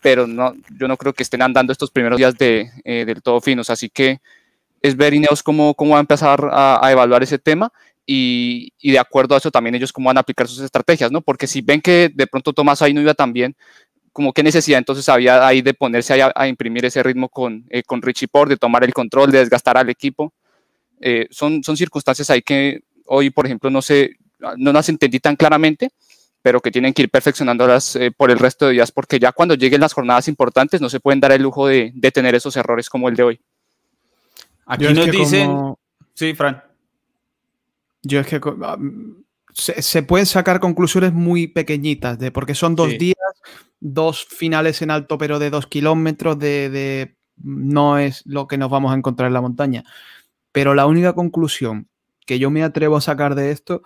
[0.00, 3.40] pero no, yo no creo que estén andando estos primeros días de, eh, del todo
[3.40, 3.70] finos.
[3.70, 4.20] Así que
[4.80, 7.72] es ver Ineos cómo, cómo va a empezar a, a evaluar ese tema
[8.12, 11.20] y, y, de acuerdo a eso también ellos cómo van a aplicar sus estrategias, ¿no?
[11.20, 13.54] Porque si ven que de pronto Tomás ahí no iba tan bien,
[14.12, 17.84] como qué necesidad entonces había ahí de ponerse a, a, imprimir ese ritmo con, eh,
[17.84, 20.32] con Richie Port, de tomar el control, de desgastar al equipo.
[21.00, 24.16] Eh, son, son circunstancias ahí que hoy, por ejemplo, no sé,
[24.56, 25.90] no las entendí tan claramente,
[26.42, 29.54] pero que tienen que ir perfeccionándolas eh, por el resto de días, porque ya cuando
[29.54, 32.90] lleguen las jornadas importantes no se pueden dar el lujo de, de tener esos errores
[32.90, 33.40] como el de hoy.
[34.66, 35.76] Aquí nos dicen...
[36.14, 36.69] Sí, Fran.
[38.02, 38.78] Yo es que ah,
[39.52, 43.16] se, pueden sacar conclusiones muy pequeñitas, de, porque son dos días,
[43.80, 48.92] dos finales en alto, pero de dos kilómetros, de, no es lo que nos vamos
[48.92, 49.84] a encontrar en la montaña.
[50.52, 51.88] Pero la única conclusión
[52.26, 53.82] que yo me atrevo a sacar de esto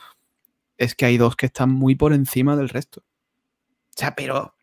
[0.77, 3.01] es que hay dos que están muy por encima del resto.
[3.01, 4.55] O sea, pero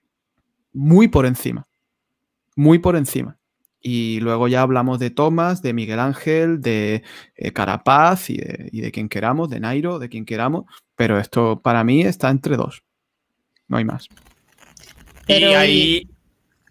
[0.73, 1.67] muy por encima.
[2.55, 3.37] Muy por encima.
[3.81, 7.03] Y luego ya hablamos de Tomás, de Miguel Ángel, de
[7.35, 10.65] eh, Carapaz y de, quien queramos, de Nairo, de quien queramos.
[10.95, 12.83] Pero esto para mí está entre dos.
[13.67, 14.07] No hay más.
[15.27, 16.09] y ahí.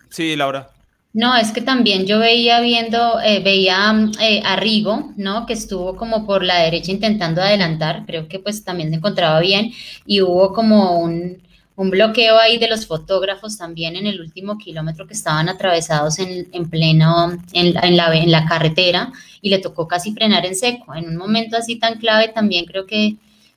[0.08, 0.70] Sí, Laura.
[1.12, 5.44] No, es que también yo veía viendo, eh, veía eh, a Rigo, ¿no?
[5.44, 9.72] Que estuvo como por la derecha intentando adelantar, creo que pues también se encontraba bien
[10.06, 11.42] y hubo como un,
[11.80, 16.46] un bloqueo ahí de los fotógrafos también en el último kilómetro que estaban atravesados en,
[16.52, 20.94] en pleno, en, en, la, en la carretera y le tocó casi frenar en seco.
[20.94, 23.16] En un momento así tan clave también creo que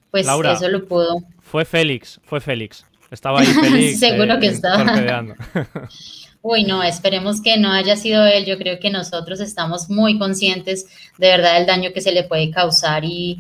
[0.10, 1.22] pues eso lo pudo.
[1.42, 2.86] Fue Félix, fue Félix.
[3.12, 4.00] Estaba ahí Félix.
[4.00, 4.86] Seguro que eh, estaba.
[6.46, 8.44] Uy, no, esperemos que no haya sido él.
[8.44, 12.52] Yo creo que nosotros estamos muy conscientes de verdad del daño que se le puede
[12.52, 13.40] causar y,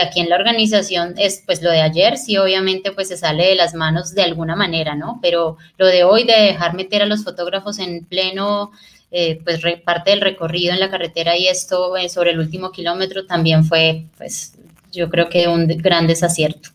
[0.00, 3.54] aquí en la organización es pues lo de ayer, sí, obviamente pues se sale de
[3.56, 5.18] las manos de alguna manera, ¿no?
[5.20, 8.70] Pero lo de hoy de dejar meter a los fotógrafos en pleno,
[9.10, 13.26] eh, pues parte del recorrido en la carretera y esto eh, sobre el último kilómetro
[13.26, 14.54] también fue pues
[14.92, 16.68] yo creo que un gran desacierto.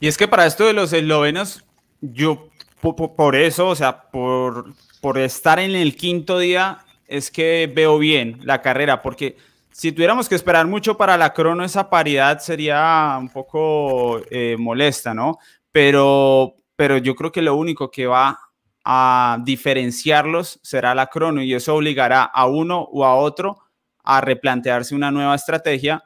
[0.00, 1.62] Y es que para esto de los eslovenos,
[2.00, 2.48] yo
[2.92, 8.40] por, eso, o sea, por, por estar en el quinto día, es que veo bien
[8.42, 9.36] la carrera, porque
[9.70, 15.14] si tuviéramos que esperar mucho para la crono, esa paridad sería un poco eh, molesta,
[15.14, 15.38] ¿no?
[15.72, 18.38] Pero, pero yo creo que lo único que va
[18.84, 23.58] a diferenciarlos será la crono y eso obligará a uno o a otro
[24.04, 26.04] a replantearse una nueva estrategia,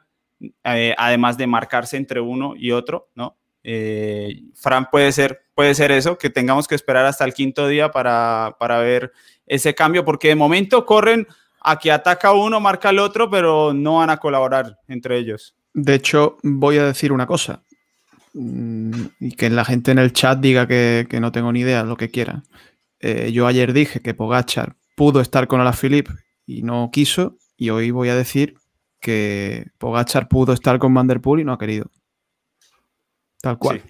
[0.63, 3.37] eh, además de marcarse entre uno y otro, ¿no?
[3.63, 7.91] Eh, Fran puede ser, puede ser eso, que tengamos que esperar hasta el quinto día
[7.91, 9.11] para, ver
[9.45, 11.27] ese cambio, porque de momento corren
[11.61, 15.55] a que ataca uno, marca el otro, pero no van a colaborar entre ellos.
[15.73, 17.63] De hecho, voy a decir una cosa,
[18.33, 21.97] mm, y que la gente en el chat diga que, no tengo ni idea, lo
[21.97, 22.43] que quiera.
[23.01, 26.11] Eh, yo ayer dije que Pogachar pudo estar con Alaphilippe
[26.45, 28.55] y no quiso, y hoy voy a decir
[28.99, 31.89] que Pogachar pudo estar con Vanderpool y no ha querido.
[33.41, 33.81] Tal cual.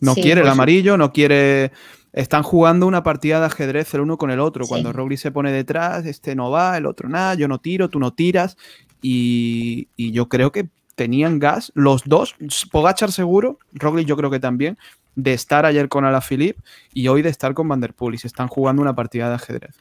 [0.00, 1.72] No quiere el pues amarillo, no quiere.
[2.12, 4.66] Están jugando una partida de ajedrez el uno con el otro.
[4.66, 8.00] Cuando Roglic se pone detrás, este no va, el otro nada, yo no tiro, tú
[8.00, 8.56] no tiras.
[9.00, 12.34] Y, yo creo que tenían gas, los dos,
[12.70, 14.76] Pogachar seguro, Roglic yo creo que también,
[15.14, 16.60] de estar ayer con Alaphilippe
[16.92, 19.76] y hoy de estar con Vanderpool y se están jugando una partida de ajedrez.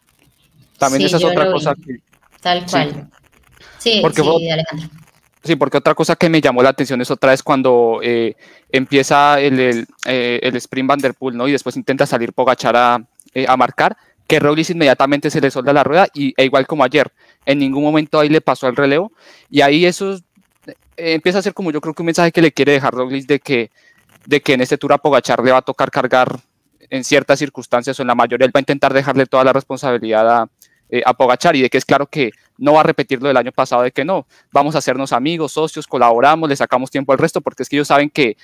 [0.77, 1.99] También esa es otra cosa que...
[2.41, 3.09] Tal cual.
[3.79, 4.89] Sí, Porque sí, Alejandro.
[5.43, 8.35] Sí, porque otra cosa que me llamó la atención es otra vez cuando eh,
[8.71, 11.47] empieza el, el, eh, el, sprint Vanderpool, ¿no?
[11.47, 13.95] Y después intenta salir Pogachar a, eh, a marcar,
[14.27, 17.11] que Roglic inmediatamente se le solda la rueda y e igual como ayer,
[17.45, 19.13] en ningún momento ahí le pasó el relevo
[19.49, 20.19] y ahí eso
[20.97, 23.39] empieza a ser como yo creo que un mensaje que le quiere dejar Roglic de
[23.39, 23.71] que,
[24.25, 26.39] de que en este tour a Pogachar le va a tocar cargar
[26.89, 30.29] en ciertas circunstancias o en la mayoría, él va a intentar dejarle toda la responsabilidad
[30.29, 30.49] a,
[30.89, 33.37] eh, a Pogachar y de que es claro que no va a repetir lo del
[33.37, 37.17] año pasado, de que no, vamos a hacernos amigos, socios, colaboramos, le sacamos tiempo al
[37.17, 38.37] resto, porque es que ellos saben que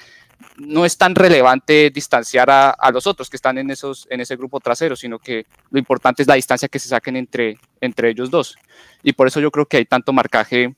[0.57, 5.19] no es tan relevante distanciar a, los otros que están en, ese grupo trasero, sino
[5.19, 8.57] que lo importante es la distancia que se saquen entre, ellos dos.
[9.03, 10.73] Y por eso yo creo que hay tanto marcaje,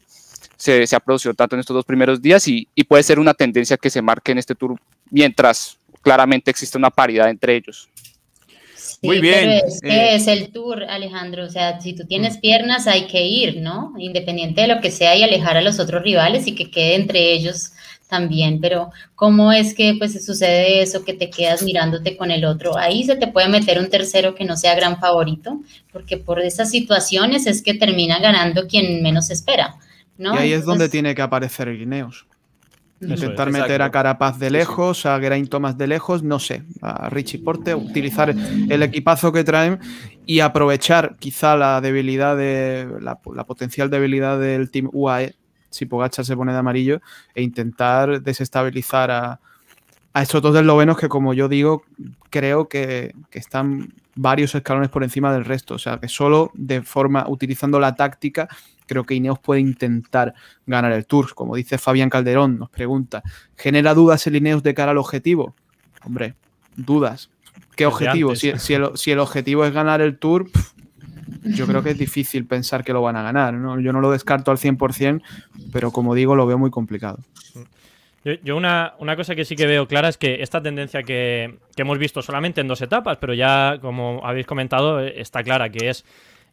[0.56, 3.34] se, se ha producido tanto en estos dos primeros días y, y puede ser una
[3.34, 7.90] tendencia que se marque en este tour mientras claramente existe una paridad entre ellos.
[9.02, 9.50] Muy bien.
[9.50, 11.46] es eh, es el tour, Alejandro.
[11.46, 13.94] O sea, si tú tienes piernas, hay que ir, ¿no?
[13.98, 17.34] Independiente de lo que sea y alejar a los otros rivales y que quede entre
[17.34, 17.72] ellos
[18.08, 18.60] también.
[18.62, 22.78] Pero, ¿cómo es que pues sucede eso, que te quedas mirándote con el otro?
[22.78, 26.70] Ahí se te puede meter un tercero que no sea gran favorito, porque por esas
[26.70, 29.76] situaciones es que termina ganando quien menos espera.
[30.18, 30.36] ¿no?
[30.36, 32.26] Y ahí es donde tiene que aparecer el Guineos.
[33.00, 37.38] Intentar meter a Carapaz de lejos, a Geraint Thomas de lejos, no sé, a Richie
[37.38, 39.80] Porte, utilizar el equipazo que traen
[40.26, 45.36] y aprovechar quizá la debilidad de la, potencial debilidad del team UAE,
[45.70, 47.02] si Pogacha se pone de amarillo,
[47.36, 49.40] e intentar desestabilizar a,
[50.14, 51.84] a estos dos eslovenos que, como yo digo,
[52.32, 55.76] creo que, que, están varios escalones por encima del resto.
[55.76, 58.48] O sea, que solo de forma, utilizando la táctica,
[58.88, 60.34] creo que Ineos puede intentar
[60.66, 61.36] ganar el Tour.
[61.36, 63.22] Como dice Fabián Calderón, nos pregunta,
[63.56, 65.56] ¿genera dudas el Ineos de cara al objetivo?
[66.04, 66.36] Hombre,
[66.76, 67.30] dudas.
[67.76, 68.36] ¿Qué objetivo?
[68.36, 70.50] Si, el, objetivo es ganar el Tour,
[71.44, 73.54] yo creo que es difícil pensar que lo van a ganar.
[73.54, 75.22] Yo no lo descarto al 100%,
[75.72, 77.20] pero como digo, lo veo muy complicado.
[78.44, 82.22] Yo, una, cosa que sí que veo clara es que esta tendencia que, hemos visto
[82.22, 86.04] solamente en dos etapas, pero ya, como habéis comentado, está clara, que es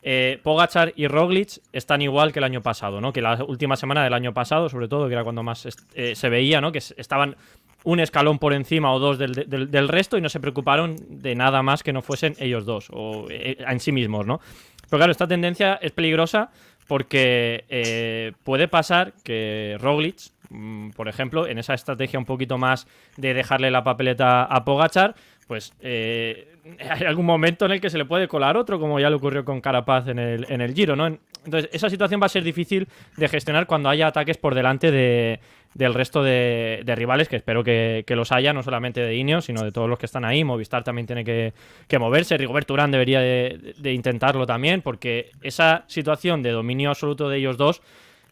[0.06, 3.12] eh, Pogachar y Roglic están igual que el año pasado, ¿no?
[3.12, 6.28] Que la última semana del año pasado, sobre todo, que era cuando más eh, se
[6.28, 6.70] veía, ¿no?
[6.70, 7.36] Que estaban
[7.84, 11.82] un escalón por encima o dos del, resto y no se preocuparon de nada más
[11.82, 14.40] que no fuesen ellos dos o en sí mismos, ¿no?
[14.88, 16.50] Pero claro, esta tendencia es peligrosa
[16.86, 20.16] porque puede pasar que Roglic
[20.54, 22.86] Mm, por ejemplo, en esa estrategia un poquito más
[23.16, 25.14] de dejarle la papeleta a Pogachar,
[25.46, 26.53] pues eh,
[26.90, 29.44] hay algún momento en el que se le puede colar otro, como ya le ocurrió
[29.44, 31.07] con Carapaz en el, en el Giro, ¿no?
[31.07, 35.40] Entonces, esa situación va a ser difícil de gestionar cuando haya ataques por delante de,
[35.74, 39.70] del resto de, rivales, que espero que, los haya, no solamente de Ineos, sino de
[39.70, 40.42] todos los que están ahí.
[40.42, 41.53] Movistar también tiene que,
[41.98, 42.38] moverse.
[42.38, 47.59] Rigoberto Urán debería de, de, intentarlo también, porque esa situación de dominio absoluto de ellos
[47.59, 47.83] dos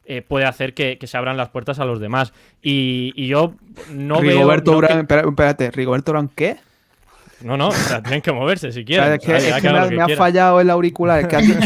[0.04, 2.32] eh, puede hacer que, se abran las puertas a los demás.
[2.60, 3.54] Y, yo
[3.90, 5.00] no Rigoberto veo.
[5.00, 6.56] espérate, ¿Rigoberto Urán qué?
[7.44, 9.12] No, no, o sea, tienen que moverse si quieren.
[9.12, 11.26] es que, me, ha fallado el auricular.
[11.28, 11.60] ¿qué has dicho?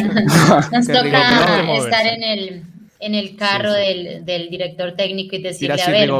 [0.72, 2.62] Nos toca estar en el,
[3.00, 6.10] en el carro Del, del, director técnico y decirle, a ver,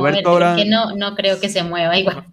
[0.57, 2.25] que no, no creo que se mueva igual.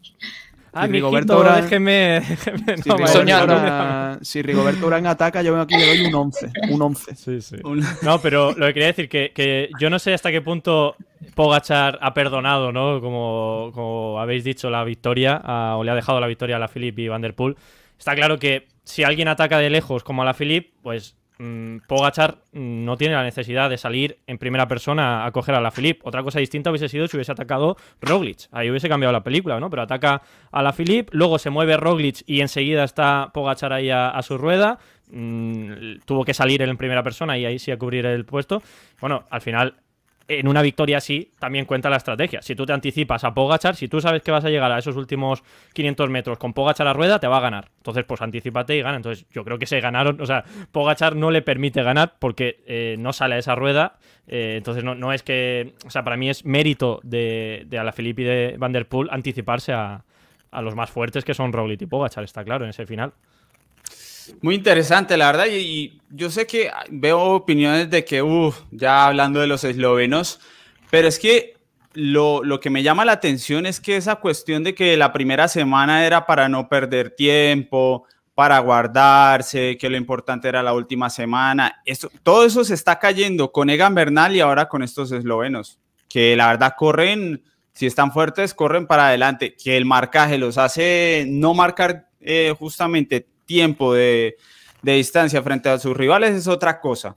[0.75, 2.21] Ah, si Rigoberto déjeme,
[4.21, 6.51] si, Rigoberto Urán, ataca, yo aquí le doy un 11.
[6.71, 7.15] Un 11.
[7.15, 7.57] Sí, sí.
[8.01, 10.95] No, pero lo que quería decir que, que yo no sé hasta qué punto
[11.35, 13.01] Pogachar ha perdonado, ¿no?
[13.01, 15.41] Como, como habéis dicho, la victoria,
[15.77, 17.55] o le ha dejado la victoria a la Philip y Van Der Poel.
[17.97, 22.37] Está claro que si alguien ataca de lejos como a la Philip, pues Mm, Pogachar
[22.53, 25.99] no tiene la necesidad de salir en primera persona a coger a la Philip.
[26.05, 28.47] Otra cosa distinta hubiese sido si hubiese atacado Roglic.
[28.51, 29.69] Ahí hubiese cambiado la película, ¿no?
[29.69, 34.19] Pero ataca a la Philip, luego se mueve Roglic y enseguida está Pogachar ahí a,
[34.21, 34.79] su rueda.
[35.11, 38.61] Mm, tuvo que salir en primera persona y ahí sí a cubrir el puesto.
[39.01, 39.75] Bueno, al final
[40.27, 42.41] en una victoria así también cuenta la estrategia.
[42.41, 44.95] Si tú te anticipas a Pogachar, si tú sabes que vas a llegar a esos
[44.95, 47.69] últimos 500 metros con Pogachar a rueda, te va a ganar.
[47.77, 48.97] Entonces, pues anticipate y gana.
[48.97, 50.21] Entonces, yo creo que se ganaron.
[50.21, 53.97] O sea, Pogachar no le permite ganar porque eh, no sale a esa rueda.
[54.27, 55.73] Eh, entonces, no, es que.
[55.85, 58.73] O sea, para mí es mérito de, de Alaphilippe y de Van
[59.11, 60.03] anticiparse a,
[60.51, 63.13] a los más fuertes que son Roglic y Pogachar, está claro, en ese final.
[64.41, 65.45] Muy interesante, la verdad.
[65.51, 70.39] Y, yo sé que veo opiniones de que, uff, ya hablando de los eslovenos,
[70.91, 71.57] pero es que
[71.93, 76.05] lo, que me llama la atención es que esa cuestión de que la primera semana
[76.05, 78.05] era para no perder tiempo,
[78.35, 83.51] para guardarse, que lo importante era la última semana, esto, todo eso se está cayendo
[83.51, 88.53] con Egan Bernal y ahora con estos eslovenos, que la verdad corren, si están fuertes,
[88.53, 94.37] corren para adelante, que el marcaje los hace no marcar eh, justamente tiempo de,
[94.81, 97.15] distancia frente a sus rivales es otra cosa.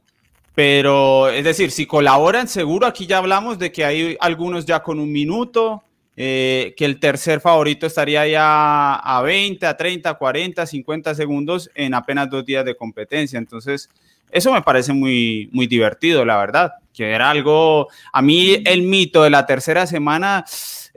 [0.54, 4.98] Pero, es decir, si colaboran, seguro aquí ya hablamos de que hay algunos ya con
[4.98, 5.82] un minuto,
[6.16, 11.92] eh, que el tercer favorito estaría ya a 20, a 30, 40, 50 segundos en
[11.92, 13.38] apenas dos días de competencia.
[13.38, 13.90] Entonces,
[14.30, 19.22] eso me parece muy, muy divertido, la verdad, que era algo, a mí el mito
[19.22, 20.44] de la tercera semana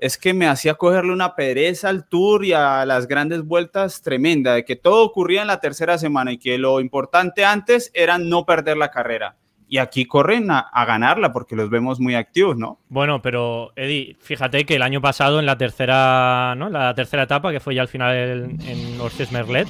[0.02, 4.54] es que me hacía cogerle una pereza al tour y a las grandes vueltas tremenda,
[4.54, 8.46] de que todo ocurría en la tercera semana y que lo importante antes era no
[8.46, 9.36] perder la carrera
[9.70, 12.80] y aquí corren a, ganarla porque los vemos muy activos, ¿no?
[12.90, 16.70] Bueno, pero Eddie, fíjate que el año pasado en la tercera, ¿no?
[16.70, 18.98] La tercera etapa, que fue ya al final en, en
[19.32, 19.68] Merlet,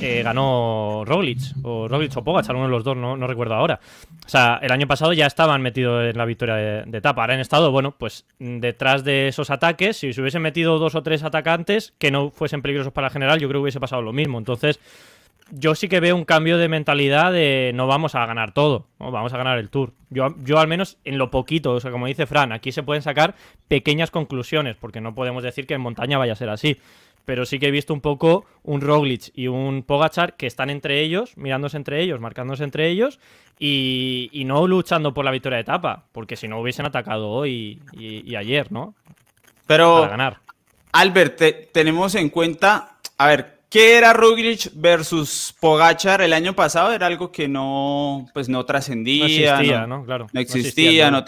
[0.00, 3.80] eh, ganó Roglic, o Roglic o Pogacar, uno de los dos, no, recuerdo ahora.
[4.24, 7.22] O sea, el año pasado ya estaban metidos en la victoria de, de, etapa.
[7.22, 11.02] Ahora han estado, bueno, pues detrás de esos ataques, si se hubiesen metido dos o
[11.02, 14.12] tres atacantes que no fuesen peligrosos para el general, yo creo que hubiese pasado lo
[14.12, 14.38] mismo.
[14.38, 14.78] Entonces,
[15.50, 19.32] yo sí que veo un cambio de mentalidad de no vamos a ganar todo, vamos
[19.32, 19.92] a ganar el tour.
[20.10, 23.02] Yo, yo al menos en lo poquito, o sea, como dice Fran, aquí se pueden
[23.02, 23.34] sacar
[23.68, 26.78] pequeñas conclusiones, porque no podemos decir que en montaña vaya a ser así.
[27.24, 31.00] Pero sí que he visto un poco un Roglic y un Pogachar que están entre
[31.00, 33.20] ellos, mirándose entre ellos, marcándose entre ellos
[33.58, 38.34] y, no luchando por la victoria de etapa, porque si no hubiesen atacado hoy y,
[38.34, 38.94] ayer, ¿no?
[39.66, 40.38] Pero, Para ganar.
[40.92, 46.92] Albert, tenemos en cuenta, a ver, ¿Qué era Roglic versus Pogachar el año pasado?
[46.92, 49.20] Era algo que no, pues no trascendía.
[49.20, 50.04] No existía, ¿no?
[50.04, 50.26] Claro.
[50.32, 51.08] No existía.
[51.12, 51.24] No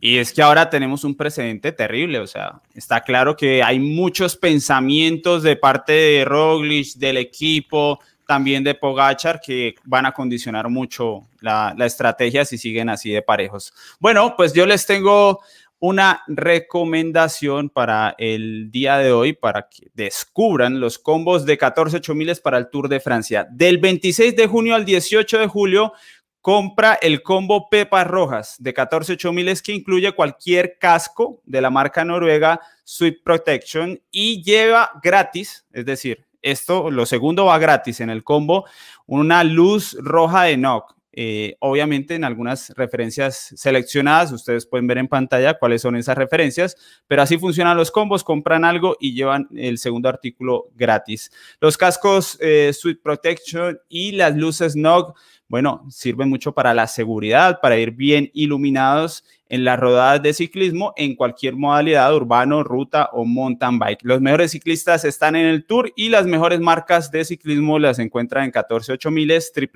[0.00, 2.18] Y es que ahora tenemos un precedente terrible.
[2.18, 8.64] O sea, está claro que hay muchos pensamientos de parte de Roglic, del equipo, también
[8.64, 13.72] de Pogachar, que van a condicionar mucho la, la estrategia si siguen así de parejos.
[14.00, 15.42] Bueno, pues yo les tengo
[15.86, 22.40] una recomendación para el día de hoy, para que descubran los combos de 14 8000
[22.42, 23.46] para el Tour de Francia.
[23.50, 25.92] Del 26 de junio al 18 de julio,
[26.40, 32.02] compra el combo Pepas Rojas de 14 8000 que incluye cualquier casco de la marca
[32.02, 38.24] noruega Sweet Protection y lleva gratis, es decir, esto, lo segundo va gratis en el
[38.24, 38.64] combo,
[39.04, 40.96] una luz roja de NOC.
[41.16, 46.76] Eh, obviamente en algunas referencias seleccionadas, ustedes pueden ver en pantalla cuáles son esas referencias,
[47.06, 51.30] pero así funcionan los combos, compran algo y llevan el segundo artículo gratis.
[51.60, 55.14] Los cascos eh, Sweet Protection y las luces NOG,
[55.46, 60.94] bueno, sirven mucho para la seguridad, para ir bien iluminados en las rodadas de ciclismo
[60.96, 64.00] en cualquier modalidad urbano, ruta o mountain bike.
[64.02, 68.46] Los mejores ciclistas están en el tour y las mejores marcas de ciclismo las encuentran
[68.46, 69.10] en 148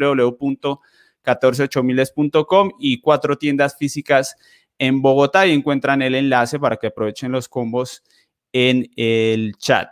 [0.01, 0.81] www
[1.25, 4.37] 148000.com y cuatro tiendas físicas
[4.79, 8.03] en Bogotá y encuentran el enlace para que aprovechen los combos
[8.53, 9.89] en el chat.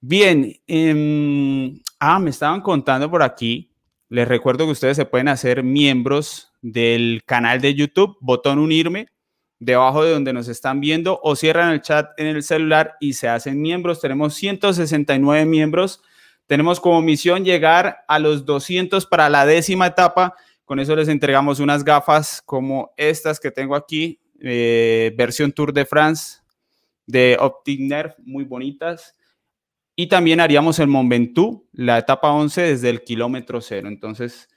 [0.00, 3.70] Bien, em, ah, me estaban contando por aquí.
[4.08, 9.06] Les recuerdo que ustedes se pueden hacer miembros del canal de YouTube, botón unirme,
[9.58, 13.28] debajo de donde nos están viendo, o cierran el chat en el celular y se
[13.28, 14.00] hacen miembros.
[14.00, 16.02] Tenemos 169 miembros.
[16.46, 20.34] Tenemos como misión llegar a los 200 para la décima etapa
[20.72, 25.84] con eso les entregamos unas gafas como estas que tengo aquí, eh, versión Tour de
[25.84, 26.38] France
[27.06, 29.14] de Optic Nerf, muy bonitas.
[29.94, 33.86] Y también haríamos el Mont Ventoux, la etapa 11 desde el kilómetro cero.
[33.86, 34.48] Entonces,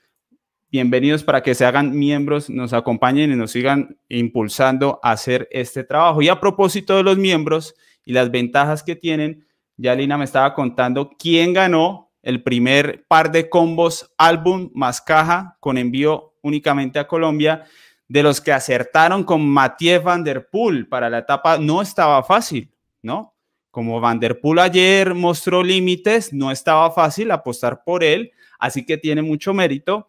[0.70, 5.84] bienvenidos para que se hagan miembros, nos acompañen y nos sigan impulsando a hacer este
[5.84, 6.22] trabajo.
[6.22, 7.74] Y a propósito de los miembros
[8.06, 9.46] y las ventajas que tienen,
[9.76, 15.56] ya Lina me estaba contando quién ganó el primer par de combos álbum más caja
[15.60, 17.66] con envío únicamente a Colombia.
[18.08, 22.72] De los que acertaron con Mathieu Van Der Poel para la etapa, no estaba fácil,
[23.00, 23.32] ¿no?
[23.70, 29.22] Como Van Der ayer mostró límites, no estaba fácil apostar por él, así que tiene
[29.22, 30.08] mucho mérito.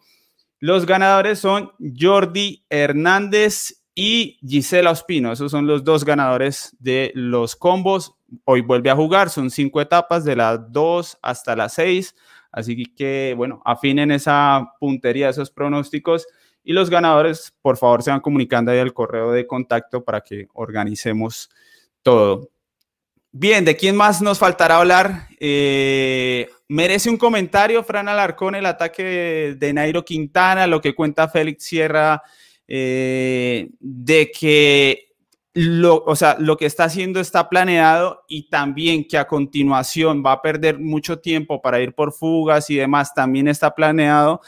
[0.59, 5.31] Los ganadores son Jordi Hernández y Gisela Ospino.
[5.31, 8.16] Esos son los dos ganadores de los combos.
[8.45, 12.15] Hoy vuelve a jugar, son cinco etapas de las dos hasta las seis.
[12.51, 16.27] Así que, bueno, afinen esa puntería, esos pronósticos.
[16.63, 20.47] Y los ganadores, por favor, se van comunicando ahí al correo de contacto para que
[20.53, 21.49] organicemos
[22.01, 22.49] todo.
[23.31, 25.27] Bien, ¿de quién más nos faltará hablar?
[25.39, 31.63] Eh, merece un comentario, Fran Alarcón, el ataque de Nairo Quintana, lo que cuenta Félix
[31.63, 32.23] Sierra
[32.67, 35.06] eh, de que
[35.59, 40.33] lo, o sea, lo que está haciendo está planeado y también que a continuación va
[40.33, 44.39] a perder mucho tiempo para ir por fugas y demás, también está planeado.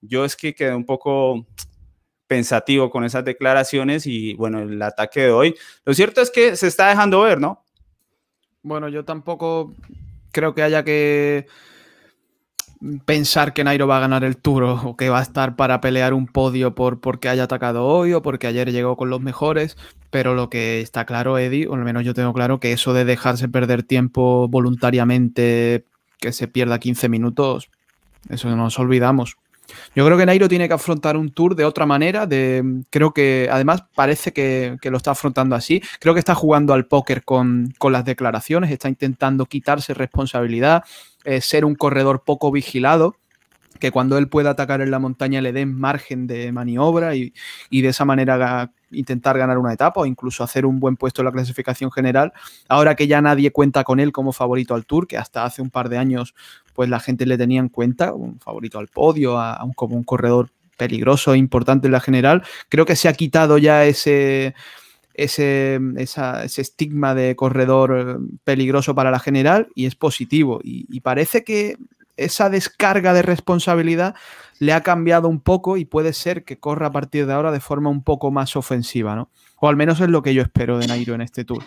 [0.00, 1.48] Yo es que quedé un poco
[2.28, 5.54] pensativo con esas declaraciones y bueno, el ataque de hoy.
[5.84, 7.64] Lo cierto es que se está dejando ver, ¿no?
[8.62, 9.74] Bueno, yo tampoco
[10.30, 11.48] creo que haya que
[13.04, 16.14] pensar que Nairo va a ganar el Tour o que va a estar para pelear
[16.14, 19.76] un podio por porque haya atacado hoy o porque ayer llegó con los mejores,
[20.10, 23.04] pero lo que está claro, Eddie, o al menos yo tengo claro que eso de
[23.04, 25.84] dejarse perder tiempo voluntariamente,
[26.18, 27.70] que se pierda 15 minutos,
[28.28, 29.36] eso no nos olvidamos.
[29.94, 32.28] Yo creo que Nairo tiene que afrontar un tour de otra manera.
[32.90, 35.82] Creo que además parece que, lo está afrontando así.
[36.00, 40.84] Creo que está jugando al póker con, con las declaraciones, está intentando quitarse responsabilidad,
[41.24, 43.16] eh, ser un corredor poco vigilado,
[43.78, 47.32] que cuando él pueda atacar en la montaña le den margen de maniobra y,
[47.70, 51.32] de esa manera intentar ganar una etapa o incluso hacer un buen puesto en la
[51.32, 52.32] clasificación general.
[52.68, 55.70] Ahora que ya nadie cuenta con él como favorito al Tour, que hasta hace un
[55.70, 56.34] par de años
[56.74, 60.04] pues la gente le tenía en cuenta, un favorito al podio, a, un, como un
[60.04, 64.54] corredor peligroso e importante en la general, creo que se ha quitado ya ese,
[65.14, 70.60] ese, ese estigma de corredor eh, peligroso para la general y es positivo.
[70.62, 71.76] Y, parece que
[72.16, 74.14] esa descarga de responsabilidad
[74.58, 77.60] le ha cambiado un poco y puede ser que corra a partir de ahora de
[77.60, 79.30] forma un poco más ofensiva, ¿no?
[79.58, 81.62] O al menos es lo que yo espero de Nairo en este tour.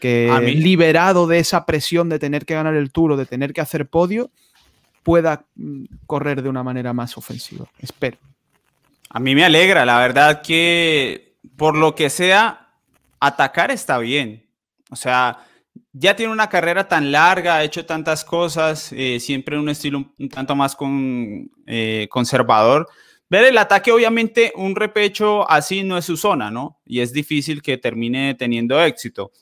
[0.00, 3.60] Que liberado de esa presión de tener que ganar el tour o de tener que
[3.60, 4.30] hacer podio,
[5.02, 7.66] pueda mm, correr de una manera más ofensiva.
[7.78, 8.18] Espero.
[9.10, 12.63] A mí me alegra, la verdad que por lo que sea,
[13.20, 14.48] atacar está bien.
[14.90, 15.38] O sea,
[15.92, 20.12] ya tiene una carrera tan larga, ha hecho tantas cosas, eh, siempre en un estilo
[20.18, 20.76] un, tanto más
[21.66, 22.88] eh, conservador.
[23.30, 26.80] Ver el ataque, obviamente, un repecho así no es su zona, ¿no?
[26.84, 29.32] Y es difícil que termine teniendo éxito.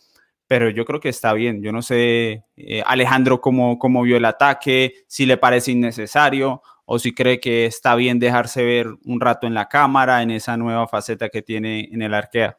[0.47, 1.63] Pero yo creo que está bien.
[1.63, 6.99] Yo no sé, eh, Alejandro, cómo, cómo vio el ataque, si le parece innecesario o
[6.99, 10.87] si cree que está bien dejarse ver un rato en la cámara, en esa nueva
[10.89, 12.59] faceta que tiene en el arquea.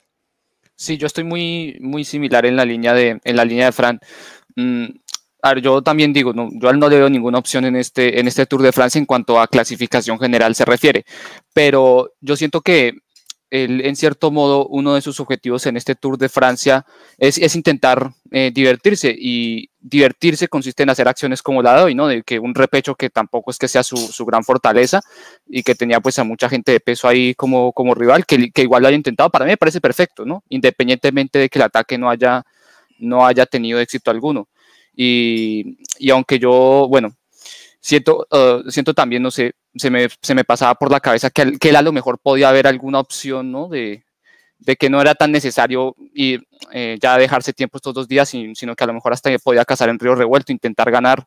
[0.75, 3.99] Sí, yo estoy muy, muy similar en la línea de, en la línea de Fran.
[4.55, 4.85] Mm,
[5.43, 8.27] a ver, yo también digo, no, yo no le veo ninguna opción en este, en
[8.27, 11.05] este Tour de Francia en cuanto a clasificación general se refiere,
[11.53, 13.02] pero yo siento que
[13.55, 16.87] en cierto modo, uno de sus objetivos en este Tour de Francia
[17.19, 22.07] es, intentar eh, divertirse y divertirse consiste en hacer acciones como la de hoy, ¿no?
[22.07, 25.01] De que un repecho que tampoco es que sea su, gran fortaleza
[25.47, 28.63] y que tenía pues a mucha gente de peso ahí como, como rival, que, que,
[28.63, 30.43] igual lo haya intentado, para mí me parece perfecto, ¿no?
[30.49, 32.43] Independientemente de que el ataque no haya,
[32.97, 34.49] no haya tenido éxito alguno.
[34.95, 37.15] Y, y aunque yo, bueno,
[37.79, 41.57] siento, uh, siento también, no sé, se me, se me pasaba por la cabeza que,
[41.57, 43.67] que él a lo mejor podía haber alguna opción, ¿no?
[43.67, 44.03] De,
[44.63, 48.75] de que no era tan necesario ir, eh, ya dejarse tiempo estos dos días, sino
[48.75, 51.25] que a lo mejor hasta podía cazar en Río Revuelto, intentar ganar.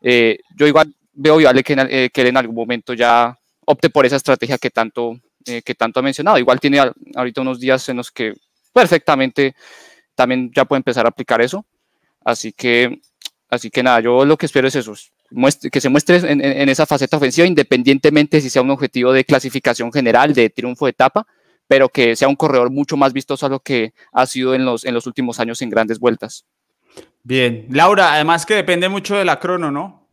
[0.00, 4.06] Eh, yo igual veo viable que, eh, que él en algún momento ya opte por
[4.06, 6.38] esa estrategia que tanto, que tanto ha mencionado.
[6.38, 6.80] Igual tiene
[7.14, 8.34] ahorita unos días en los que
[8.72, 9.54] perfectamente
[10.14, 11.66] también ya puede empezar a aplicar eso.
[12.24, 13.00] Así que,
[13.50, 14.94] así que nada, yo lo que espero es eso,
[15.70, 20.32] que se muestre en, esa faceta ofensiva, independientemente si sea un objetivo de clasificación general,
[20.32, 21.26] de triunfo de etapa,
[21.66, 24.84] pero que sea un corredor mucho más vistoso a lo que ha sido en los,
[24.84, 26.46] en los últimos años en grandes vueltas.
[27.22, 30.08] Bien, Laura, además que depende mucho de la crono, ¿no?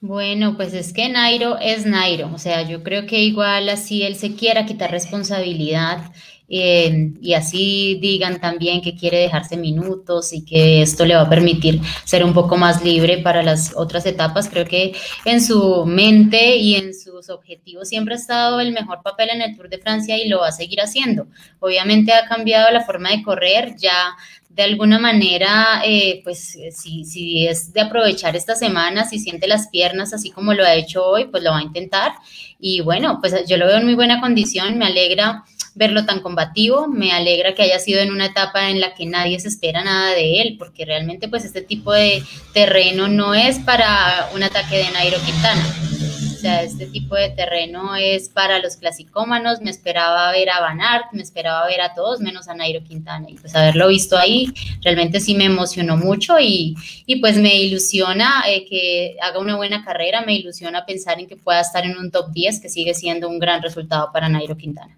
[0.00, 4.14] Bueno, pues es que Nairo es Nairo, o sea, yo creo que igual así él
[4.14, 6.12] se quiera quitar responsabilidad
[6.50, 11.28] eh, y así digan también que quiere dejarse minutos y que esto le va a
[11.28, 14.48] permitir ser un poco más libre para las otras etapas.
[14.48, 14.94] Creo que
[15.24, 19.56] en su mente y en sus objetivos siempre ha estado el mejor papel en el
[19.56, 21.26] Tour de Francia y lo va a seguir haciendo.
[21.60, 24.16] Obviamente ha cambiado la forma de correr, ya
[24.48, 29.68] de alguna manera, eh, pues si, si es de aprovechar esta semana, si siente las
[29.68, 32.12] piernas así como lo ha hecho hoy, pues lo va a intentar.
[32.58, 35.44] Y bueno, pues yo lo veo en muy buena condición, me alegra
[35.78, 36.88] verlo tan combativo.
[36.88, 40.14] Me alegra que haya sido en una etapa en la que nadie se espera nada
[40.14, 42.22] de él, porque realmente pues este tipo de
[42.52, 45.64] terreno no es para un ataque de Nairo Quintana.
[46.38, 49.60] O sea, este tipo de terreno es para los clasicómanos.
[49.60, 53.28] Me esperaba ver a Van Aert, me esperaba ver a todos menos a Nairo Quintana.
[53.28, 54.52] Y pues haberlo visto ahí
[54.82, 56.76] realmente sí me emocionó mucho y,
[57.06, 61.36] y pues me ilusiona eh, que haga una buena carrera, me ilusiona pensar en que
[61.36, 64.96] pueda estar en un top 10, que sigue siendo un gran resultado para Nairo Quintana.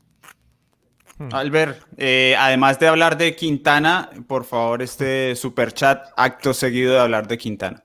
[1.20, 1.28] Hmm.
[1.32, 7.00] Albert, eh, además de hablar de Quintana, por favor, este super chat, acto seguido de
[7.00, 7.82] hablar de Quintana.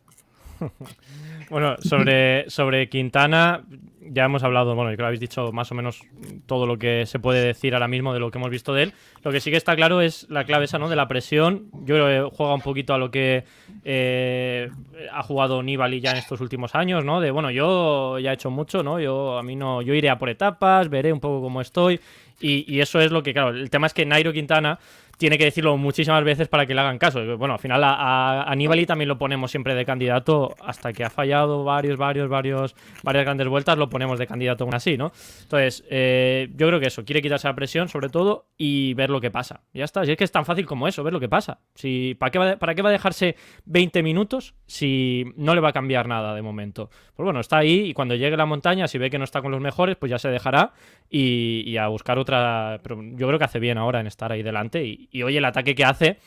[1.49, 3.65] bueno, sobre, sobre Quintana,
[3.99, 5.99] ya hemos hablado, bueno, yo creo que habéis dicho más o menos
[6.45, 8.93] todo lo que se puede decir ahora mismo de lo que hemos visto de él.
[9.21, 10.87] Lo que sí que está claro es la clave esa, ¿no?
[10.87, 11.65] De la presión.
[11.83, 13.43] Yo creo que juega un poquito a lo que
[13.83, 14.69] eh,
[15.11, 17.19] ha jugado Nibali ya en estos últimos años, ¿no?
[17.19, 19.01] De, bueno, yo ya he hecho mucho, ¿no?
[19.01, 21.99] Yo, a mí no, yo iré a por etapas, veré un poco cómo estoy
[22.39, 24.79] y, eso es lo que, claro, el tema es que Nairo Quintana
[25.17, 27.37] tiene que decirlo muchísimas veces para que le hagan caso.
[27.37, 31.63] Bueno, al final a, Aníbal también lo ponemos siempre de candidato hasta que ha fallado
[31.63, 35.11] varios, varios, varios, varias grandes vueltas, lo ponemos de candidato aún así, ¿no?
[35.43, 39.21] Entonces, eh, yo creo que eso, quiere quitarse la presión sobre todo y ver lo
[39.21, 39.61] que pasa.
[39.73, 41.59] Ya está, si es que es tan fácil como eso, ver lo que pasa.
[41.75, 45.69] Si, ¿para, qué va, ¿Para qué va a dejarse 20 minutos si no le va
[45.69, 46.89] a cambiar nada de momento?
[47.15, 49.41] Pues bueno, está ahí y cuando llegue a la montaña, si ve que no está
[49.41, 50.73] con los mejores, pues ya se dejará
[51.09, 52.81] y, y a buscar otra...
[52.83, 55.75] Yo creo que hace bien ahora en estar ahí delante y, y, hoy el ataque
[55.75, 56.19] que hace,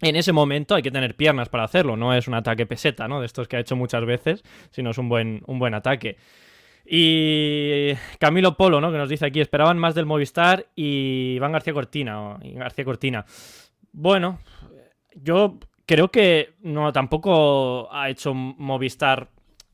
[0.00, 3.20] en ese momento hay que tener piernas para hacerlo, no es un ataque peseta, ¿no?
[3.20, 6.16] De estos que ha hecho muchas veces, sino es un buen, un buen ataque.
[6.90, 8.90] Y Camilo Polo, ¿no?
[8.90, 12.38] Que nos dice aquí, esperaban más del Movistar y Iván García Cortina.
[12.40, 13.26] García Cortina.
[13.92, 14.38] Bueno,
[15.14, 19.28] yo creo que no tampoco ha hecho Movistar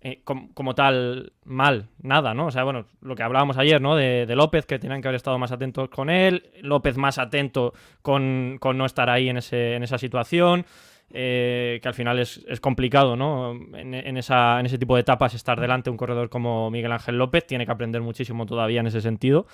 [0.07, 2.49] eh, como, tal mal, nada, ¿no?
[2.49, 3.97] O sea, bueno, lo que hablábamos ayer, ¿no?
[3.97, 8.61] De, López, que tenían que haber estado más atentos con él, López más atento con,
[8.63, 10.67] no estar ahí en, ese, en esa situación,
[11.11, 13.53] eh, que al final es, complicado, ¿no?
[13.73, 17.17] En, esa, en ese tipo de etapas estar delante de un corredor como Miguel Ángel
[17.17, 19.47] López, tiene que aprender muchísimo todavía en ese sentido,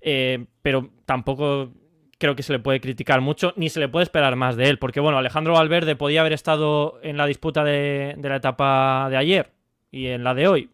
[0.00, 1.70] eh, pero tampoco
[2.18, 4.80] creo que se le puede criticar mucho, ni se le puede esperar más de él,
[4.80, 9.61] porque bueno, Alejandro Valverde podía haber estado en la disputa de la etapa de ayer,
[9.92, 10.70] y en la de hoy,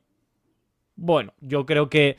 [0.97, 2.17] bueno, yo creo que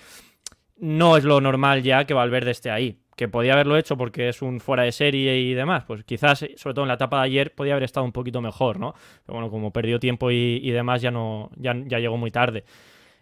[0.77, 2.99] no es lo normal ya que Valverde esté ahí.
[3.15, 5.83] Que podía haberlo hecho porque es un fuera de serie y demás.
[5.85, 8.79] Pues quizás, sobre todo en la etapa de ayer, podía haber estado un poquito mejor,
[8.79, 8.93] ¿no?
[9.25, 12.63] Pero bueno, como perdió tiempo y, demás, ya no, ya, ya llegó muy tarde.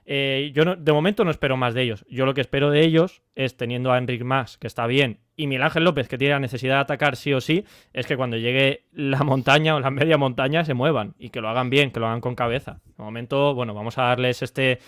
[0.10, 2.06] Eh, yo de momento no espero más de ellos.
[2.10, 5.48] Yo lo que espero de ellos es, teniendo a Enric Mas, que está bien, y
[5.48, 8.38] Miguel Ángel López, que tiene la necesidad de atacar sí o sí, es que cuando
[8.38, 12.00] llegue la montaña o la media montaña se muevan y que lo hagan bien, que
[12.00, 12.80] lo hagan con cabeza.
[12.98, 14.80] De momento, bueno, vamos a darles este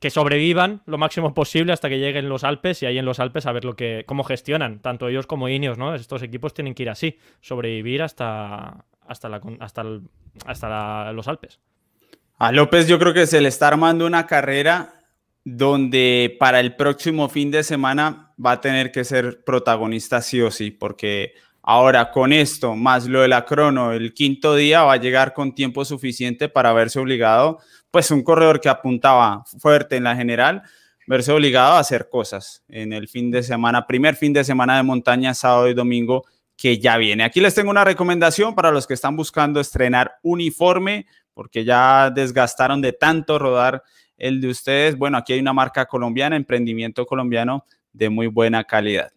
[0.00, 3.46] que sobrevivan lo máximo posible hasta que lleguen los Alpes y ahí en los Alpes
[3.46, 5.94] a ver lo que cómo gestionan, tanto ellos como Ineos, ¿no?
[5.94, 9.84] Estos equipos tienen que ir así, sobrevivir hasta hasta hasta,
[10.46, 11.58] hasta los Alpes.
[12.40, 14.94] A López yo creo que se le está armando una carrera
[15.44, 20.52] donde para el próximo fin de semana va a tener que ser protagonista sí o
[20.52, 21.32] sí, porque
[21.62, 25.52] ahora con esto, más lo de la crono, el quinto día va a llegar con
[25.52, 27.58] tiempo suficiente para verse obligado,
[27.90, 30.62] pues un corredor que apuntaba fuerte en la general,
[31.08, 34.84] verse obligado a hacer cosas en el fin de semana, primer fin de semana de
[34.84, 36.24] montaña, sábado y domingo
[36.56, 37.24] que ya viene.
[37.24, 41.06] Aquí les tengo una recomendación para los que están buscando estrenar uniforme,
[41.38, 43.84] porque ya desgastaron de tanto rodar
[44.16, 44.98] el de ustedes.
[44.98, 49.12] Bueno, aquí hay una marca colombiana, emprendimiento colombiano de muy buena calidad.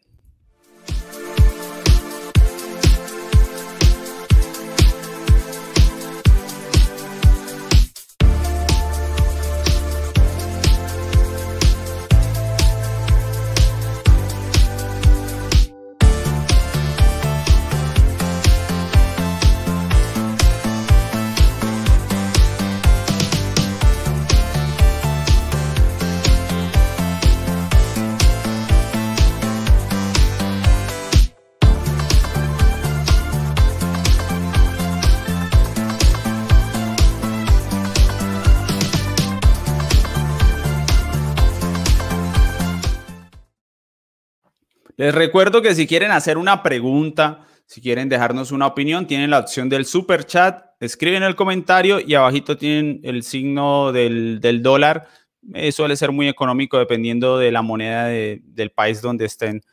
[45.02, 49.40] Les recuerdo que si quieren hacer una pregunta, si quieren dejarnos una opinión, tienen la
[49.40, 55.08] opción del super chat, escriben el comentario y abajito tienen el signo del, dólar.
[55.56, 59.64] Eh, suele ser muy económico dependiendo de la moneda del país donde estén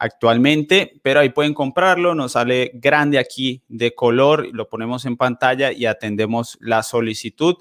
[0.00, 5.70] actualmente, pero ahí pueden comprarlo, nos sale grande aquí de color, lo ponemos en pantalla
[5.70, 7.54] y atendemos la solicitud.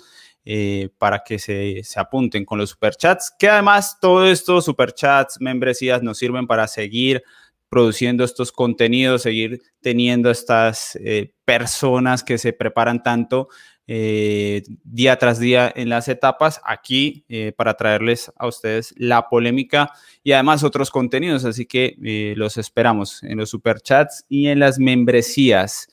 [0.43, 6.17] Eh, para que se, apunten con los superchats, que además todos estos superchats, membresías nos
[6.17, 7.21] sirven para seguir
[7.69, 13.49] produciendo estos contenidos, seguir teniendo estas eh, personas que se preparan tanto
[13.85, 17.23] eh, día tras día en las etapas aquí
[17.55, 19.91] para traerles a ustedes la polémica
[20.23, 21.45] y además otros contenidos.
[21.45, 21.95] Así que
[22.35, 25.87] los esperamos en los superchats y en las membresías.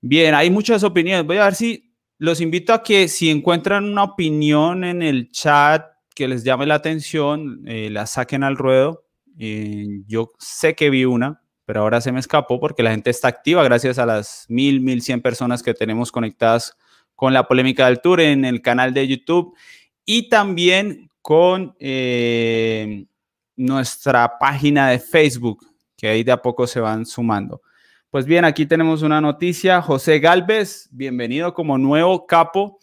[0.00, 1.26] Bien, hay muchas opiniones.
[1.26, 1.87] Voy a ver si
[2.18, 6.74] los invito a que si encuentran una opinión en el chat que les llame la
[6.74, 9.04] atención, eh, la saquen al ruedo.
[9.38, 13.28] Eh, yo sé que vi una, pero ahora se me escapó porque la gente está
[13.28, 16.76] activa gracias a las mil, mil cien personas que tenemos conectadas
[17.14, 19.56] con la polémica del tour en el canal de YouTube
[20.04, 23.06] y también con eh,
[23.54, 25.66] nuestra página de Facebook,
[25.96, 27.62] que ahí de a poco se van sumando.
[28.10, 29.82] Pues bien, aquí tenemos una noticia.
[29.82, 32.78] José Galvez, bienvenido como nuevo capo.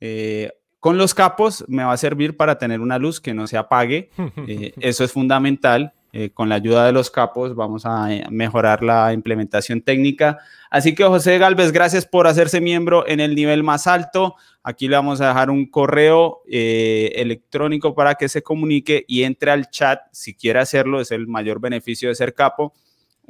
[0.00, 0.50] Eh,
[0.80, 4.08] con los capos me va a servir para tener una luz que no se apague.
[4.48, 5.92] Eh, eso es fundamental.
[6.14, 10.38] Eh, con la ayuda de los capos vamos a mejorar la implementación técnica.
[10.70, 14.36] Así que José Galvez, gracias por hacerse miembro en el nivel más alto.
[14.62, 19.68] Aquí le vamos a dejar un correo electrónico para que se comunique y entre al
[19.68, 21.02] chat si quiere hacerlo.
[21.02, 22.72] Es el mayor beneficio de ser capo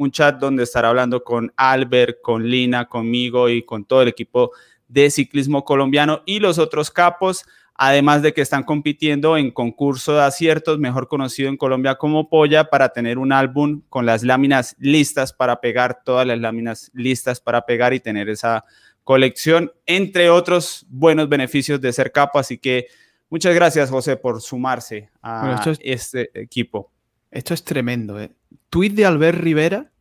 [0.02, 4.52] un chat donde estará hablando con Albert, con Lina, conmigo y con todo el equipo
[4.88, 7.44] de ciclismo colombiano y los otros capos,
[7.74, 12.64] además de que están compitiendo en concurso de aciertos, mejor conocido en Colombia como Polla,
[12.64, 17.64] para tener un álbum con las láminas listas para pegar, todas las láminas listas para
[17.64, 18.64] pegar y tener esa
[19.04, 22.38] colección, entre otros buenos beneficios de ser capo.
[22.38, 22.86] Así que
[23.30, 26.92] muchas gracias, José, por sumarse a este equipo.
[27.30, 28.30] Esto es tremendo, ¿eh?
[28.68, 29.91] Tweet de Albert Rivera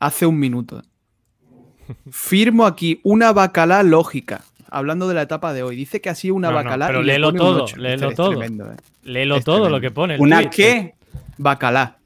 [0.00, 0.82] hace un minuto.
[2.10, 4.42] Firmo aquí una bacalá lógica.
[4.68, 5.76] Hablando de la etapa de hoy.
[5.76, 6.86] Dice que ha sido una bacalá.
[6.86, 8.42] pero léelo todo, léelo todo.
[8.42, 8.76] ¿eh?
[9.04, 10.18] Léelo todo lo que pone.
[10.18, 10.94] ¿Una qué?
[11.38, 11.98] Bacalá.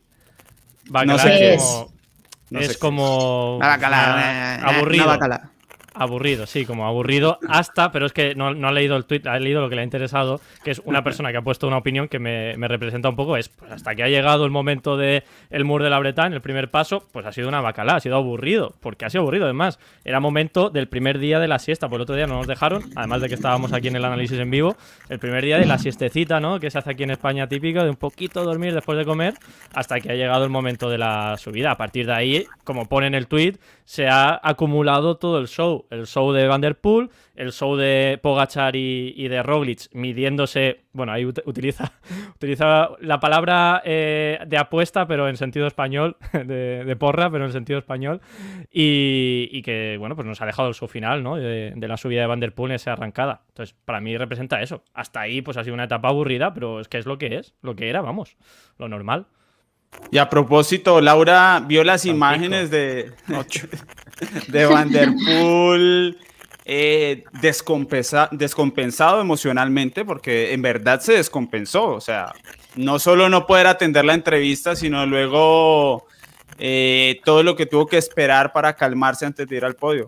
[0.88, 5.06] Bacalá no sé es, como, es, como bacalá, aburrido.
[5.06, 5.50] bacalá.
[5.96, 9.60] Aburrido, sí, como aburrido hasta, pero es que no, ha leído el tweet, ha leído
[9.60, 12.18] lo que le ha interesado, que es una persona que ha puesto una opinión que
[12.18, 15.84] me, representa un poco, es pues hasta que ha llegado el momento del el mur
[15.84, 19.04] de la Bretagne, el primer paso, pues ha sido una bacalá, ha sido aburrido, porque
[19.04, 22.16] ha sido aburrido, además, era momento del primer día de la siesta, por el otro
[22.16, 24.76] día no nos dejaron, además de que estábamos aquí en el análisis en vivo,
[25.08, 26.58] el primer día de la siestecita, ¿no?
[26.58, 29.34] Que se hace aquí en España típico, de un poquito dormir después de comer,
[29.72, 31.70] hasta que ha llegado el momento de la subida.
[31.70, 35.83] A partir de ahí, como pone en el tweet, se ha acumulado todo el show
[35.90, 41.12] el show de Van Der Poel, el show de Pogachar y, de Roglic midiéndose, bueno,
[41.12, 41.92] ahí utiliza,
[42.36, 47.78] utiliza la palabra eh, de apuesta, pero en sentido español, de, porra, pero en sentido
[47.78, 48.20] español,
[48.70, 51.36] y, que, bueno, pues nos ha dejado show final, ¿no?
[51.36, 53.42] De, la subida de Van Der Poel en esa arrancada.
[53.48, 54.82] Entonces, para mí representa eso.
[54.94, 57.54] Hasta ahí, pues ha sido una etapa aburrida, pero es que es lo que es,
[57.60, 58.36] lo que era, vamos,
[58.78, 59.26] lo normal.
[60.10, 63.12] Y a propósito, Laura vio las imágenes de,
[64.48, 66.18] de Van Der Poel
[66.64, 71.86] eh, descompensado emocionalmente, porque en verdad se descompensó.
[71.88, 72.32] O sea,
[72.76, 76.06] no solo no poder atender la entrevista, sino luego
[76.58, 80.06] eh, todo lo que tuvo que esperar para calmarse antes de ir al podio.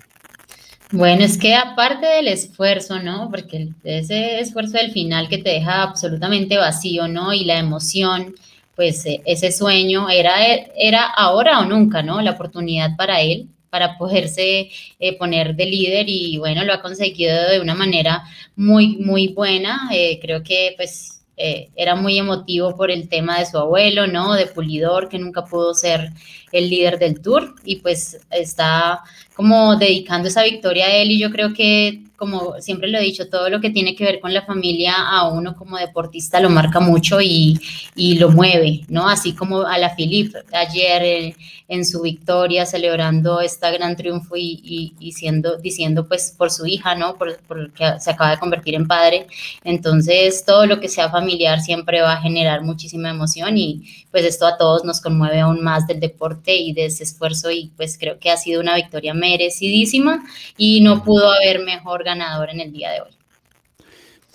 [0.92, 3.28] Bueno, es que aparte del esfuerzo, ¿no?
[3.28, 7.32] Porque ese esfuerzo del final que te deja absolutamente vacío, ¿no?
[7.32, 8.36] Y la emoción
[8.76, 10.34] pues eh, ese sueño era,
[10.76, 12.20] era ahora o nunca, ¿no?
[12.20, 14.70] La oportunidad para él, para poderse
[15.00, 18.22] eh, poner de líder y bueno, lo ha conseguido de una manera
[18.54, 19.88] muy, muy buena.
[19.92, 24.32] Eh, creo que pues era muy emotivo por el tema de su abuelo, ¿no?
[24.32, 26.10] De Pulidor, que nunca pudo ser
[26.52, 29.00] el líder del tour y pues está
[29.34, 33.28] como dedicando esa victoria a él y yo creo que como siempre lo he dicho,
[33.28, 36.80] todo lo que tiene que ver con la familia a uno como deportista lo marca
[36.80, 37.60] mucho y,
[37.94, 39.08] y lo mueve, ¿no?
[39.08, 41.34] Así como a la Filip ayer
[41.68, 46.94] en, su victoria celebrando este gran triunfo y, y, siendo, diciendo pues por su hija,
[46.94, 47.16] ¿no?
[47.16, 49.26] Por, porque se acaba de convertir en padre.
[49.62, 54.46] Entonces todo lo que sea familiar siempre va a generar muchísima emoción y pues esto
[54.46, 58.18] a todos nos conmueve aún más del deporte y de ese esfuerzo y pues creo
[58.18, 60.24] que ha sido una victoria merecidísima
[60.56, 63.10] y no pudo haber mejor ganador en el día de hoy.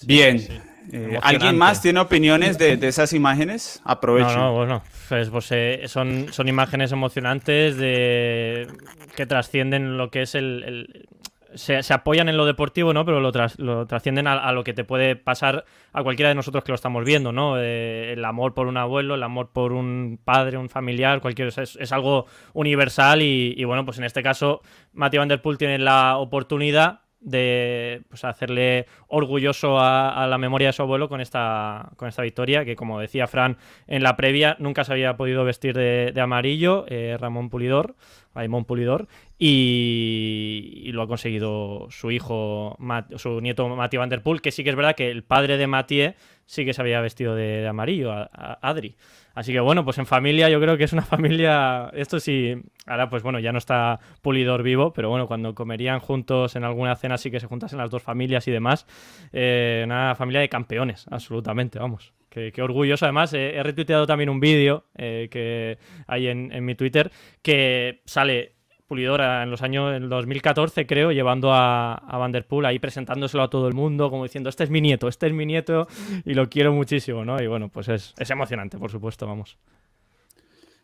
[0.04, 0.62] Bien.
[0.92, 3.82] Eh, ¿Alguien más tiene opiniones de, esas imágenes?
[3.86, 4.36] Aprovecho.
[4.36, 8.68] No, no, bueno, pues, pues eh, son, son imágenes emocionantes de
[9.16, 11.08] que trascienden lo que es el,
[11.56, 13.06] se, apoyan en lo deportivo, ¿no?
[13.06, 16.72] Pero lo, lo trascienden a, lo que te puede pasar a cualquiera de nosotros que
[16.72, 17.60] lo estamos viendo, ¿no?
[17.60, 21.92] Eh, el amor por un abuelo, el amor por un padre, un familiar, cualquier es,
[21.92, 24.62] algo universal y, bueno, pues en este caso
[24.94, 30.74] Mati Van Der Poel tiene la oportunidad de pues, hacerle orgulloso a, la memoria de
[30.74, 33.58] su abuelo con esta, con esta victoria, que como decía Fran
[33.88, 37.96] en la previa, nunca se había podido vestir de, amarillo, eh, Ramón Pulidor,
[38.34, 39.08] Raimón Pulidor,
[39.38, 42.78] y, lo ha conseguido su hijo,
[43.16, 45.68] su nieto Mati Van Der Poel, que sí que es verdad que el padre de
[45.68, 46.14] Mathieu
[46.52, 48.98] sí que se había vestido de, amarillo, Adri.
[49.34, 53.10] Así que bueno, pues en familia yo creo que es una familia, esto sí, ahora
[53.10, 57.18] pues bueno, ya no está Pulidor vivo, pero bueno, cuando comerían juntos en alguna cena
[57.18, 58.86] sí que se juntasen las dos familias y demás,
[59.32, 62.14] eh, una familia de campeones, absolutamente, vamos.
[62.30, 63.06] Qué, orgulloso.
[63.06, 65.78] Además, he retuiteado también un vídeo eh, que
[66.08, 68.54] hay en mi Twitter que sale
[68.92, 73.70] Pulidora en los años en 2014, creo, llevando a, a Vanderpool ahí presentándoselo a todo
[73.70, 75.88] el mundo, como diciendo, este es mi nieto, este es mi nieto
[76.26, 77.42] y lo quiero muchísimo, ¿no?
[77.42, 79.58] Y bueno, pues es, emocionante, por supuesto, vamos.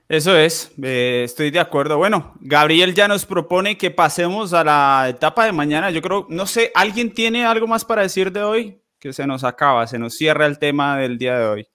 [0.07, 1.97] Eso es, eh, estoy de acuerdo.
[1.97, 5.91] Bueno, Gabriel ya nos propone que pasemos a la etapa de mañana.
[5.91, 8.81] Yo creo, no sé, ¿alguien tiene algo más para decir de hoy?
[8.99, 11.67] Que se nos acaba, se nos cierra el tema del día de hoy.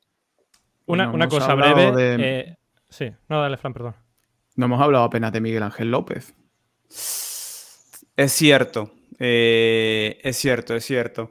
[0.87, 1.93] Una, cosa breve.
[2.18, 2.57] Eh,
[2.89, 4.02] sí, no, dale, Fran, perdón.
[4.57, 6.35] No hemos hablado apenas de Miguel Ángel López.
[8.17, 11.31] Es cierto, eh, es cierto, es cierto.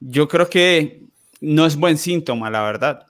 [0.00, 1.02] Yo creo que
[1.40, 3.06] no es buen síntoma, la verdad.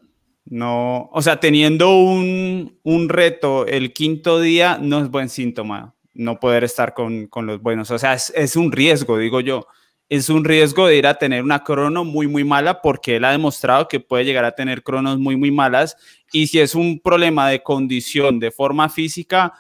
[0.47, 6.63] No, o sea, teniendo un, reto el quinto día, no es buen síntoma no poder
[6.63, 7.91] estar con, los buenos.
[7.91, 9.67] O sea, es, un riesgo, digo yo.
[10.09, 13.31] Es un riesgo de ir a tener una crono muy, muy mala porque él ha
[13.31, 15.97] demostrado que puede llegar a tener cronos muy, muy malas
[16.33, 19.55] y si es un problema de condición, de forma física,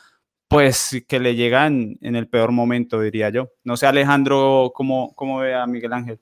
[0.49, 3.51] pues que le llegan en el peor momento, diría yo.
[3.65, 6.21] No sé, Alejandro, ¿cómo, cómo ve a Miguel Ángel?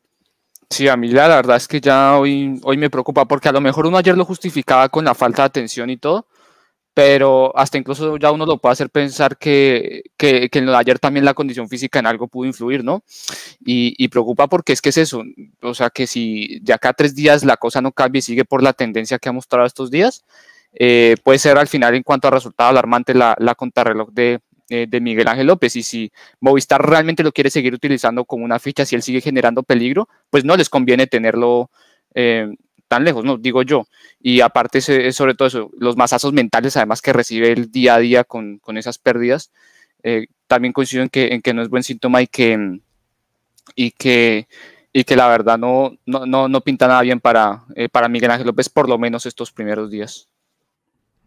[0.71, 3.61] Sí, a mí la verdad es que ya hoy, hoy me preocupa porque a lo
[3.61, 6.27] mejor uno ayer lo justificaba con la falta de atención y todo,
[6.95, 10.79] pero hasta incluso ya uno lo puede hacer pensar que, que, que en lo de
[10.79, 13.03] ayer también la condición física en algo pudo influir, ¿no?
[13.65, 15.23] Y, y, preocupa porque es que es eso,
[15.63, 18.45] o sea, que si de acá a tres días la cosa no cambia y sigue
[18.45, 20.25] por la tendencia que ha mostrado estos días,
[20.75, 24.41] eh, puede ser al final en cuanto a resultado alarmante la, la contrarreloj de,
[24.71, 25.77] eh, de Miguel Ángel López.
[25.77, 29.63] Y si Movistar realmente lo quiere seguir utilizando como una ficha, si él sigue generando
[29.63, 31.71] peligro, pues no les conviene tenerlo.
[32.15, 32.49] Eh,
[32.93, 33.87] tan lejos, no digo yo.
[34.21, 34.83] Y aparte,
[35.13, 38.77] sobre todo eso, los masazos mentales, además que recibe el día a día con, con
[38.77, 39.51] esas pérdidas,
[40.03, 42.81] eh, también coincido en que, en que no es buen síntoma y que,
[43.75, 44.47] y que,
[44.93, 48.31] y que la verdad no, no, no, no pinta nada bien para, eh, para Miguel
[48.31, 50.29] Ángel López, por lo menos estos primeros días.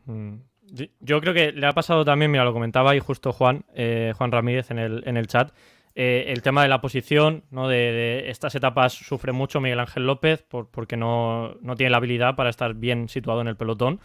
[0.05, 0.35] Mm.
[0.99, 4.31] Yo creo que le ha pasado también, mira, lo comentaba ahí justo Juan, eh, Juan
[4.31, 5.51] Ramírez en el, en el chat,
[5.97, 7.69] Eh, el tema de la posición, ¿no?
[7.69, 12.49] De, estas etapas sufre mucho Miguel Ángel López porque no, no, tiene la habilidad para
[12.49, 14.01] estar bien situado en el pelotón.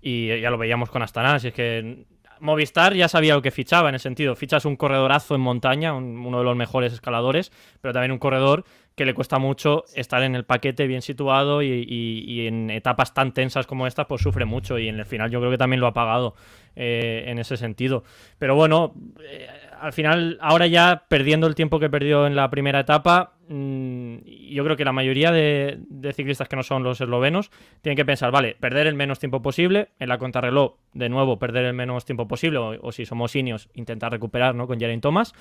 [0.00, 2.06] Y ya lo veíamos con Astana, si es que
[2.40, 4.34] Movistar ya sabía lo que fichaba en ese sentido.
[4.36, 8.64] Fichas un corredorazo en montaña, uno de los mejores escaladores, pero también un corredor
[8.94, 13.66] que le cuesta mucho estar en el paquete bien situado y, en etapas tan tensas
[13.66, 15.94] como estas, pues sufre mucho y en el final yo creo que también lo ha
[15.94, 16.34] pagado
[16.76, 18.04] eh, en ese sentido.
[18.38, 19.48] Pero bueno, eh,
[19.84, 24.16] al final, ahora ya perdiendo el tiempo que perdió en la primera etapa, mm,
[24.50, 25.78] yo creo que la mayoría de,
[26.14, 27.50] ciclistas que no son los eslovenos
[27.82, 31.66] tienen que pensar, vale, perder el menos tiempo posible, en la contrarreloj, de nuevo, perder
[31.66, 34.66] el menos tiempo posible, o, si somos inios, intentar recuperar ¿no?
[34.66, 35.34] con Geraint Thomas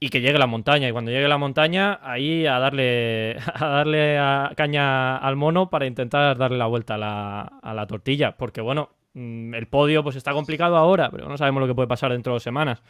[0.00, 0.88] y que llegue la montaña.
[0.88, 4.18] Y cuando llegue la montaña, ahí a darle, a darle
[4.56, 8.34] caña al mono para intentar darle la vuelta a la, a la, tortilla.
[8.38, 11.88] Porque bueno, mm, el podio pues está complicado ahora, pero no sabemos lo que puede
[11.88, 12.82] pasar dentro de dos semanas.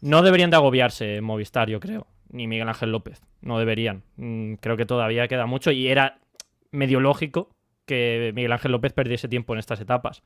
[0.00, 2.06] No deberían de agobiarse Movistar, yo creo.
[2.30, 3.20] Ni Miguel Ángel López.
[3.40, 4.02] No deberían.
[4.16, 6.18] Mm, creo que todavía queda mucho y era
[6.70, 7.50] medio lógico
[7.86, 10.22] que Miguel Ángel López perdiese tiempo en estas etapas.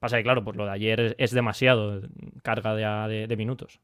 [0.00, 2.02] Pasa que, claro, pues lo de ayer es demasiado
[2.42, 2.74] carga
[3.08, 3.80] de minutos.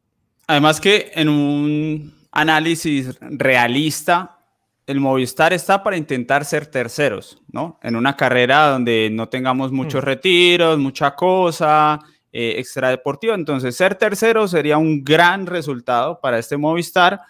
[0.46, 4.38] Además que en un análisis realista,
[4.86, 7.78] el Movistar está para intentar ser terceros, ¿no?
[7.82, 10.06] En una carrera donde no tengamos muchos mm.
[10.06, 12.00] retiros, mucha cosa
[12.32, 13.34] eh, extradeportiva.
[13.34, 17.20] Entonces, ser tercero sería un gran resultado para este Movistar.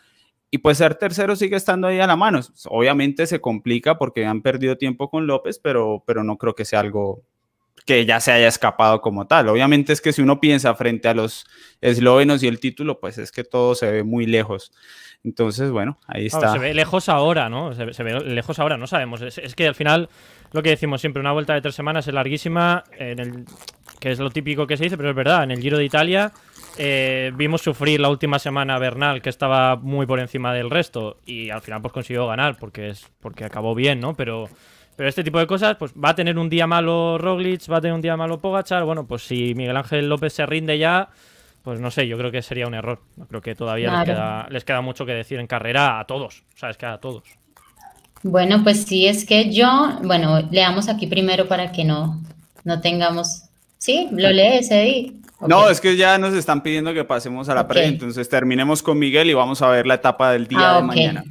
[0.54, 2.40] Y pues ser tercero sigue estando ahí a la mano.
[2.66, 6.80] Obviamente se complica porque han perdido tiempo con López, pero, pero no creo que sea
[6.80, 7.22] algo
[7.86, 9.48] que ya se haya escapado como tal.
[9.48, 11.46] Obviamente es que si uno piensa frente a los
[11.80, 14.72] eslovenos y el título, pues es que todo se ve muy lejos.
[15.24, 16.52] Entonces, bueno, ahí está.
[16.52, 17.72] se ve lejos ahora, ¿no?
[17.74, 19.22] Se, ve lejos ahora, no sabemos.
[19.22, 20.08] Es, que al final,
[20.52, 23.44] lo que decimos siempre, una vuelta de tres semanas es larguísima, en el,
[24.02, 26.32] que es lo típico que se dice, pero es verdad, en el Giro de Italia
[26.76, 31.50] eh, vimos sufrir la última semana Bernal, que estaba muy por encima del resto, y
[31.50, 34.14] al final pues consiguió ganar, porque, es, porque acabó bien, ¿no?
[34.14, 34.48] Pero
[34.96, 37.80] pero este tipo de cosas, pues va a tener un día malo Roglic, va a
[37.80, 38.84] tener un día malo Pogachar.
[38.84, 41.08] Bueno, pues si Miguel Ángel López se rinde ya,
[41.62, 43.00] pues no sé, yo creo que sería un error.
[43.16, 44.04] No creo que todavía
[44.50, 46.42] les, queda, mucho que decir en carrera a todos.
[46.54, 47.22] O sea, es que a todos.
[48.22, 52.22] Bueno, pues sí, es que yo, bueno, leamos aquí primero para que no,
[52.64, 53.44] no tengamos.
[53.82, 54.06] ¿Sí?
[54.12, 55.12] ¿Lo lees, Eddie?
[55.40, 58.96] No, es que ya nos están pidiendo que pasemos a la pre, entonces terminemos con
[58.96, 61.24] Miguel y vamos a ver la etapa del día ah, de mañana.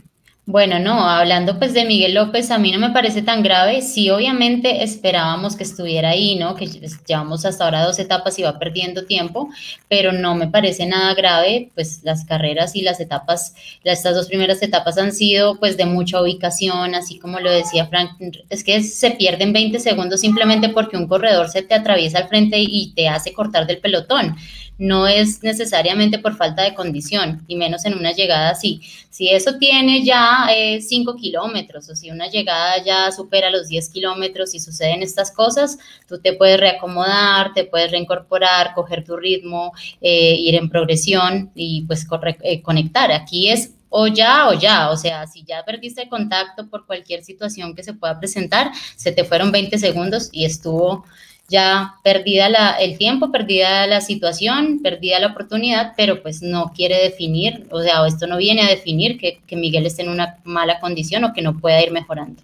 [0.47, 3.83] Bueno, no, hablando pues de Miguel López, a mí no me parece tan grave.
[3.83, 6.55] Sí, obviamente esperábamos que estuviera ahí, ¿no?
[6.55, 9.49] Que llevamos hasta ahora dos etapas y va perdiendo tiempo,
[9.87, 11.69] pero no me parece nada grave.
[11.75, 16.19] Pues las carreras y las etapas, estas dos primeras etapas han sido pues de mucha
[16.19, 18.19] ubicación, así como lo decía Frank,
[18.49, 22.57] es que se pierden 20 segundos simplemente porque un corredor se te atraviesa al frente
[22.57, 24.35] y te hace cortar del pelotón
[24.81, 28.81] no es necesariamente por falta de condición, y menos en una llegada así.
[29.11, 30.47] Si eso tiene ya
[30.79, 35.29] 5 eh, kilómetros o si una llegada ya supera los 10 kilómetros y suceden estas
[35.29, 35.77] cosas,
[36.07, 39.71] tú te puedes reacomodar, te puedes reincorporar, coger tu ritmo,
[40.01, 42.07] eh, ir en progresión y pues
[42.41, 43.11] eh, conectar.
[43.11, 47.75] Aquí es o ya o ya, o sea, si ya perdiste contacto por cualquier situación
[47.75, 51.05] que se pueda presentar, se te fueron 20 segundos y estuvo
[51.51, 56.95] ya perdida la, el tiempo, perdida la situación, perdida la oportunidad, pero pues no quiere
[57.03, 61.25] definir, o sea, esto no viene a definir que, Miguel esté en una mala condición
[61.25, 62.41] o que no pueda ir mejorando.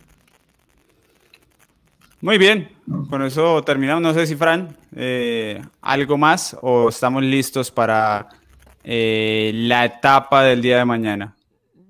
[2.19, 2.69] Muy bien,
[3.09, 4.01] con eso terminamos.
[4.01, 8.27] No sé si Fran, eh, algo más o estamos listos para
[8.83, 11.35] eh, la etapa del día de mañana.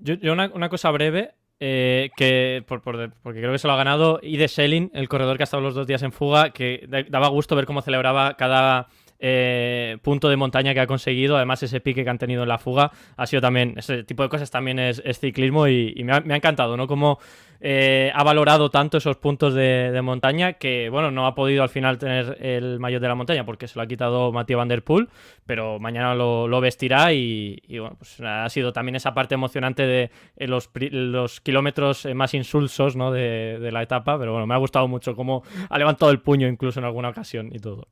[0.02, 1.32] Yo, una, una, cosa breve.
[1.60, 5.44] Eh, que por, porque creo que se lo ha ganado de Selling, el corredor que
[5.44, 8.90] ha estado los dos días en fuga, que daba gusto ver cómo celebraba cada
[9.20, 11.36] eh, punto de montaña que ha conseguido.
[11.36, 14.30] Además, ese pique que han tenido en la fuga ha sido también, ese tipo de
[14.30, 16.88] cosas también es, ciclismo y, me, ha, encantado, ¿no?
[16.88, 17.20] Como
[17.60, 21.98] eh, ha valorado tanto esos puntos de, montaña que, bueno, no ha podido al final
[21.98, 25.10] tener el mayor de la montaña porque se lo ha quitado Matías Van Der Poel,
[25.46, 30.48] pero mañana lo, vestirá y, bueno, pues ha sido también esa parte emocionante de eh,
[30.48, 33.12] los, los kilómetros más insulsos ¿no?
[33.12, 36.48] de, de la etapa, pero bueno, me ha gustado mucho cómo ha levantado el puño
[36.48, 37.88] incluso en alguna ocasión y todo.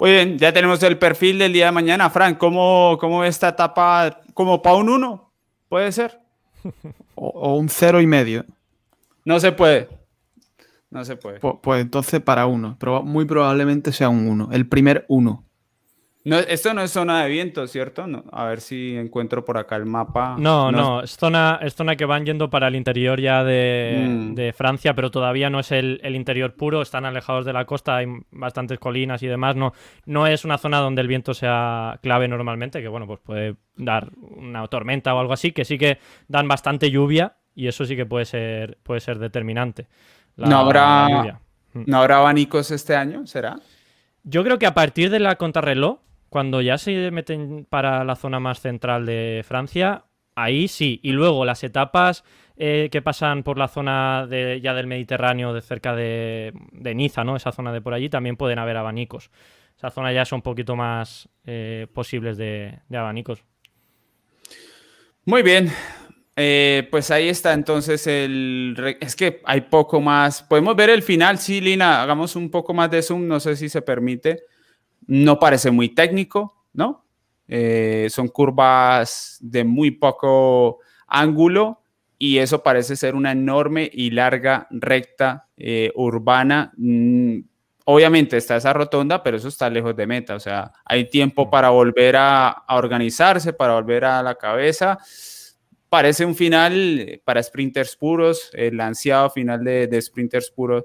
[0.00, 2.08] Muy bien, ya tenemos el perfil del día de mañana.
[2.08, 4.22] Frank, ¿cómo, cómo esta etapa?
[4.32, 5.32] ¿Como para un 1?
[5.68, 6.18] ¿Puede ser?
[7.20, 8.44] o, un cero y medio.
[9.24, 9.88] No se puede.
[10.90, 11.38] No se puede.
[11.38, 12.76] Pues, entonces para uno.
[12.80, 14.48] Pero muy probablemente sea un 1.
[14.52, 15.44] El primer 1.
[16.22, 18.06] No, esto no es zona de viento, ¿cierto?
[18.06, 20.36] No, a ver si encuentro por acá el mapa.
[20.38, 24.34] No, no, es, zona, es zona que van yendo para el interior ya de, Mm.
[24.34, 27.96] de Francia, pero todavía no es el, el interior puro, están alejados de la costa,
[27.96, 29.56] hay bastantes colinas y demás.
[29.56, 29.72] No,
[30.04, 34.10] no es una zona donde el viento sea clave normalmente, que bueno, pues puede dar
[34.20, 35.98] una tormenta o algo así, que sí que
[36.28, 39.86] dan bastante lluvia y eso sí que puede ser, puede ser determinante.
[40.36, 41.40] la- No habrá- lluvia.
[41.72, 43.26] ¿No habrá abanicos este año?
[43.26, 43.58] ¿Será?
[44.22, 45.98] Yo creo que a partir de la contrarreloj,
[46.30, 50.04] cuando ya se meten para la zona más central de Francia,
[50.36, 51.00] ahí sí.
[51.02, 52.24] Y luego las etapas
[52.56, 56.52] eh, que pasan por la zona ya del Mediterráneo, de cerca de,
[56.94, 57.36] Niza, ¿no?
[57.36, 59.30] Esa zona de por allí, también pueden haber abanicos.
[59.76, 63.44] Esa zona ya son un poquito más eh, posibles de, abanicos.
[65.24, 65.70] Muy bien.
[66.36, 68.96] Eh, pues ahí está entonces el...
[69.00, 70.42] Es que hay poco más.
[70.42, 72.02] Podemos ver el final, sí, Lina.
[72.02, 74.44] Hagamos un poco más de zoom, no sé si se permite.
[75.06, 77.04] No parece muy técnico, ¿no?
[77.48, 80.78] Eh, son curvas de muy poco
[81.08, 81.82] ángulo
[82.16, 86.72] y eso parece ser una enorme y larga recta eh, urbana.
[86.76, 87.40] Mm,
[87.86, 90.36] obviamente está esa rotonda, pero eso está lejos de meta.
[90.36, 94.98] O sea, hay tiempo para volver a, a organizarse, para volver a la cabeza.
[95.88, 100.84] Parece un final eh, para sprinters puros, el ansiado final de, de sprinters puros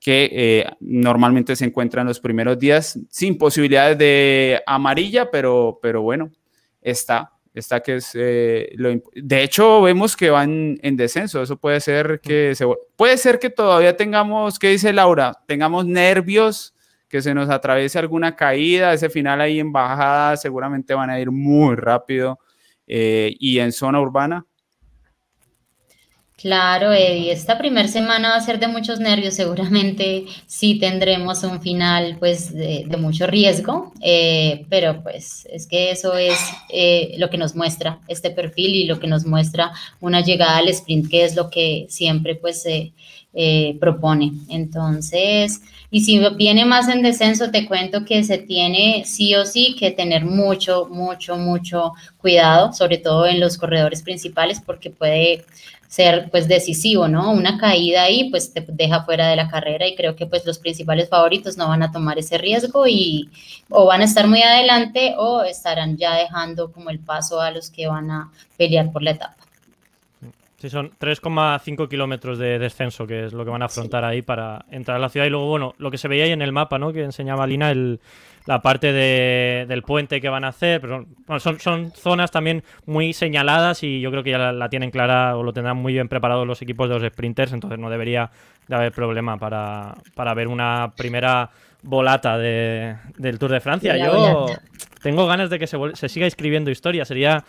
[0.00, 6.30] que eh, normalmente se encuentran los primeros días sin posibilidades de amarilla, pero, pero bueno,
[6.80, 11.80] está, está que es eh, lo de hecho vemos que van en descenso, eso puede
[11.80, 15.38] ser que se, puede ser que todavía tengamos, ¿qué dice Laura?
[15.46, 16.74] Tengamos nervios,
[17.10, 21.30] que se nos atraviese alguna caída, ese final ahí en bajada seguramente van a ir
[21.32, 22.38] muy rápido
[22.86, 24.46] eh, y en zona urbana.
[26.40, 31.60] Claro, Eddie, esta primera semana va a ser de muchos nervios, seguramente sí tendremos un
[31.60, 36.38] final pues de, mucho riesgo, eh, pero pues es que eso es
[36.70, 40.68] eh, lo que nos muestra este perfil y lo que nos muestra una llegada al
[40.68, 42.64] sprint, que es lo que siempre pues
[43.32, 44.32] eh, propone.
[44.48, 45.60] Entonces,
[45.90, 49.90] y si viene más en descenso, te cuento que se tiene sí o sí que
[49.90, 55.44] tener mucho, mucho, mucho cuidado, sobre todo en los corredores principales, porque puede
[55.90, 57.32] ser pues decisivo, ¿no?
[57.32, 60.60] Una caída ahí pues te deja fuera de la carrera y creo que pues los
[60.60, 63.28] principales favoritos no van a tomar ese riesgo y
[63.68, 67.70] o van a estar muy adelante o estarán ya dejando como el paso a los
[67.70, 69.39] que van a pelear por la etapa.
[70.60, 74.66] Sí, son 3,5 kilómetros de descenso, que es lo que van a afrontar ahí para
[74.70, 75.24] entrar a la ciudad.
[75.26, 76.92] Y luego, bueno, lo que se veía ahí en el mapa, ¿no?
[76.92, 77.98] Que enseñaba Lina, el,
[78.44, 80.82] la parte de- del puente que van a hacer.
[80.82, 84.68] Pero bueno, son, son zonas también muy señaladas y yo creo que ya la, la
[84.68, 87.88] tienen clara o lo tendrán muy bien preparado los equipos de los sprinters, entonces no
[87.88, 88.30] debería
[88.68, 91.48] de haber problema para, para ver una primera
[91.82, 93.96] volata de- del Tour de Francia.
[93.96, 94.60] Yo volata.
[95.02, 97.06] tengo ganas de que se, se siga escribiendo historia.
[97.06, 97.44] Sería.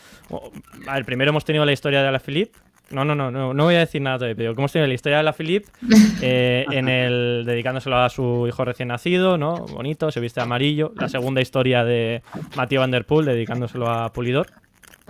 [0.93, 2.57] ver, primero hemos tenido la historia de la Philippe.
[2.91, 4.93] No, no, no, no, no voy a decir nada todavía, pero como hemos tenido la
[4.93, 5.69] historia de la Philippe,
[6.21, 9.65] eh, en el dedicándoselo a su hijo recién nacido, ¿no?
[9.67, 10.93] Bonito, se viste amarillo.
[10.95, 12.21] La segunda historia de
[12.55, 14.47] Mathieu Van Der Poel, dedicándoselo a Pulidor.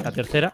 [0.04, 0.54] La tercera.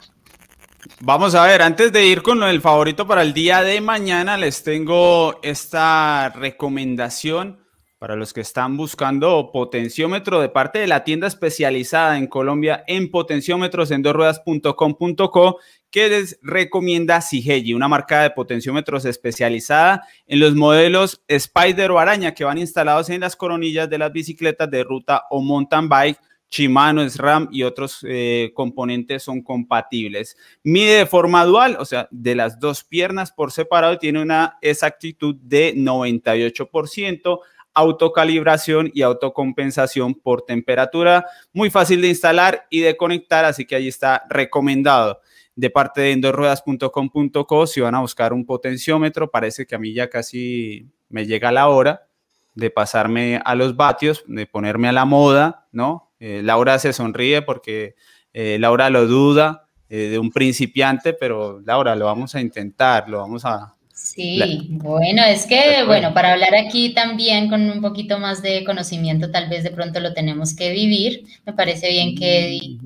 [1.01, 4.63] Vamos a ver, antes de ir con el favorito para el día de mañana, les
[4.63, 7.59] tengo esta recomendación
[7.99, 13.09] para los que están buscando potenciómetro de parte de la tienda especializada en Colombia en
[13.09, 15.57] potenciómetros en dosruedas.com.co
[15.91, 22.33] que les recomienda Sigegi, una marca de potenciómetros especializada en los modelos Spider o Araña
[22.33, 26.19] que van instalados en las coronillas de las bicicletas de ruta o mountain bike
[26.49, 30.37] Shimano, SRAM y otros eh, componentes son compatibles.
[30.63, 35.35] Mide de forma dual, o sea, de las dos piernas por separado tiene una exactitud
[35.41, 37.39] de 98%,
[37.73, 41.25] autocalibración y autocompensación por temperatura.
[41.51, 45.19] Muy fácil de instalar y de conectar, así que ahí está recomendado.
[45.57, 50.07] De parte de endorruedas.com.co, si van a buscar un potenciómetro, parece que a mí ya
[50.07, 52.07] casi me llega la hora
[52.53, 56.11] de pasarme a los vatios, de ponerme a la moda, ¿no?
[56.19, 57.95] Eh, Laura se sonríe porque
[58.33, 63.17] eh, Laura lo duda eh, de un principiante, pero Laura, lo vamos a intentar, lo
[63.19, 63.73] vamos a...
[63.93, 65.85] Sí, La- bueno, es que, Recuerda.
[65.87, 69.99] bueno, para hablar aquí también con un poquito más de conocimiento, tal vez de pronto
[69.99, 71.23] lo tenemos que vivir.
[71.47, 72.77] Me parece bien que Eddie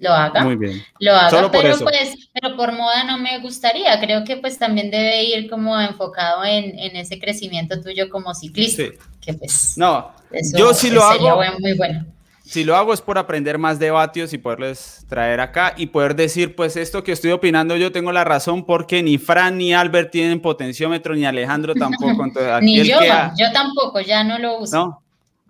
[0.00, 0.44] lo haga.
[0.44, 0.82] Muy bien.
[1.00, 1.84] lo haga, Solo por pero eso.
[1.84, 3.98] pues, pero por moda no me gustaría.
[4.00, 8.82] Creo que pues también debe ir como enfocado en, en ese crecimiento tuyo como ciclista,
[8.84, 8.90] Sí.
[9.20, 11.36] que pues No, eso yo sí lo hago.
[11.36, 12.04] buen- muy bueno.
[12.44, 16.16] Si lo hago es por aprender más de vatios y poderles traer acá y poder
[16.16, 20.10] decir, pues esto que estoy opinando yo tengo la razón porque ni Fran ni Albert
[20.10, 22.24] tienen potenciómetro, ni Alejandro tampoco.
[22.24, 24.76] Entonces, Ni yo, ha- yo tampoco, ya no lo uso.
[24.76, 25.02] ¿no?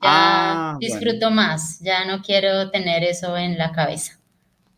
[0.02, 4.17] Ya disfruto más, ya no quiero tener eso en la cabeza.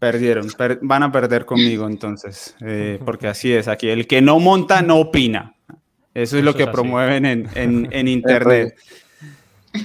[0.00, 0.48] Perdieron,
[0.80, 3.90] van a perder conmigo entonces, eh, porque así es aquí.
[3.90, 5.54] El que no monta no opina.
[6.14, 8.74] Eso es lo que promueven en, en, internet.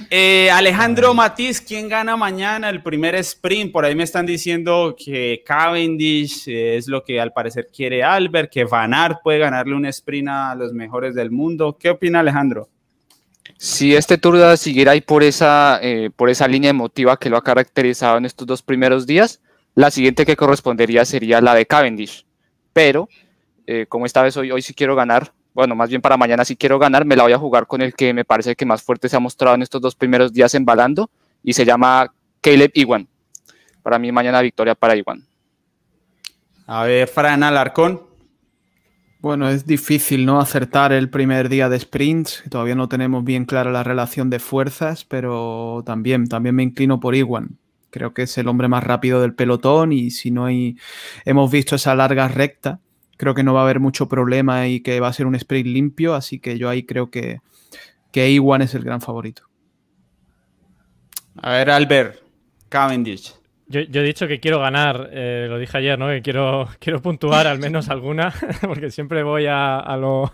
[0.08, 3.70] Eh, Alejandro Matiz, ¿quién gana mañana el primer sprint?
[3.70, 8.64] Por ahí me están diciendo que Cavendish es lo que al parecer quiere Albert, que
[8.64, 11.76] Van Aert puede ganarle un sprint a los mejores del mundo.
[11.78, 12.70] ¿Qué opina Alejandro?
[13.58, 17.44] Si este Tour siguiera ahí por esa, eh, por esa línea emotiva que lo ha
[17.44, 19.40] caracterizado en estos dos primeros días,
[19.76, 22.26] la siguiente que correspondería sería la de Cavendish.
[22.72, 23.08] Pero,
[23.66, 26.56] eh, como esta vez hoy, hoy sí quiero ganar, bueno, más bien para mañana sí
[26.56, 29.08] quiero ganar, me la voy a jugar con el que me parece que más fuerte
[29.08, 31.10] se ha mostrado en estos dos primeros días embalando
[31.42, 33.06] y se llama Caleb Iwan.
[33.82, 35.22] Para mí mañana victoria para Iwan.
[36.66, 38.02] A ver, Fran Alarcón.
[39.20, 42.44] Bueno, es difícil no acertar el primer día de sprints.
[42.50, 47.14] Todavía no tenemos bien clara la relación de fuerzas, pero también, también me inclino por
[47.14, 47.58] Iwan.
[47.90, 50.76] Creo que es el hombre más rápido del pelotón y si no hay,
[51.24, 52.80] hemos visto esa larga recta,
[53.16, 55.68] creo que no va a haber mucho problema y que va a ser un sprint
[55.68, 57.40] limpio, así que yo ahí creo que,
[58.12, 59.42] que Iwan es el gran favorito.
[61.42, 62.20] A ver, Albert,
[62.68, 63.34] Cavendish.
[63.68, 66.06] Yo, he dicho que quiero ganar, eh, lo dije ayer, ¿no?
[66.06, 70.32] Que quiero, quiero puntuar al menos alguna, porque siempre voy a, lo,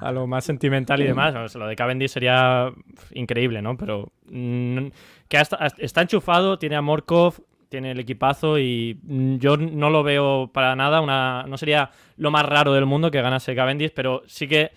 [0.00, 1.54] a lo más sentimental y demás.
[1.54, 2.72] lo de Cavendish sería
[3.12, 3.76] increíble, ¿no?
[3.76, 4.86] Pero mm,
[5.28, 5.42] que
[5.78, 10.74] está enchufado, tiene a Morkov, tiene el equipazo y mm, yo no lo veo para
[10.74, 14.72] nada, una, no sería lo más raro del mundo que ganase Cavendish, pero sí que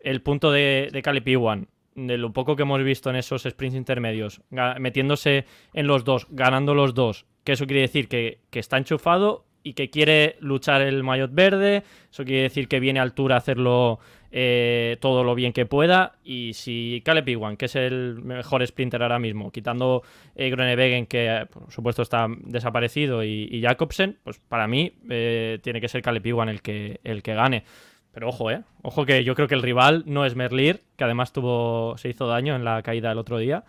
[0.00, 4.40] el punto de, de Calip de lo poco que hemos visto en esos sprints intermedios,
[4.78, 5.44] metiéndose
[5.74, 9.90] en los dos, ganando los dos, que eso quiere decir que, está enchufado y que
[9.90, 13.98] quiere luchar el maillot verde, eso quiere decir que viene a altura a hacerlo
[14.32, 16.18] eh, todo lo bien que pueda.
[16.24, 20.02] Y si Caleb Iwan, que es el mejor sprinter ahora mismo, quitando
[20.34, 25.88] eh, Groenewegen, que por supuesto está desaparecido, y, Jacobsen, pues para mí eh, tiene que
[25.88, 27.64] ser Caleb Iwan el que, el que gane.
[28.12, 28.62] Pero ojo, eh.
[28.82, 32.26] Ojo que yo creo que el rival no es Merlir, que además tuvo, se hizo
[32.26, 33.64] daño en la caída el otro día.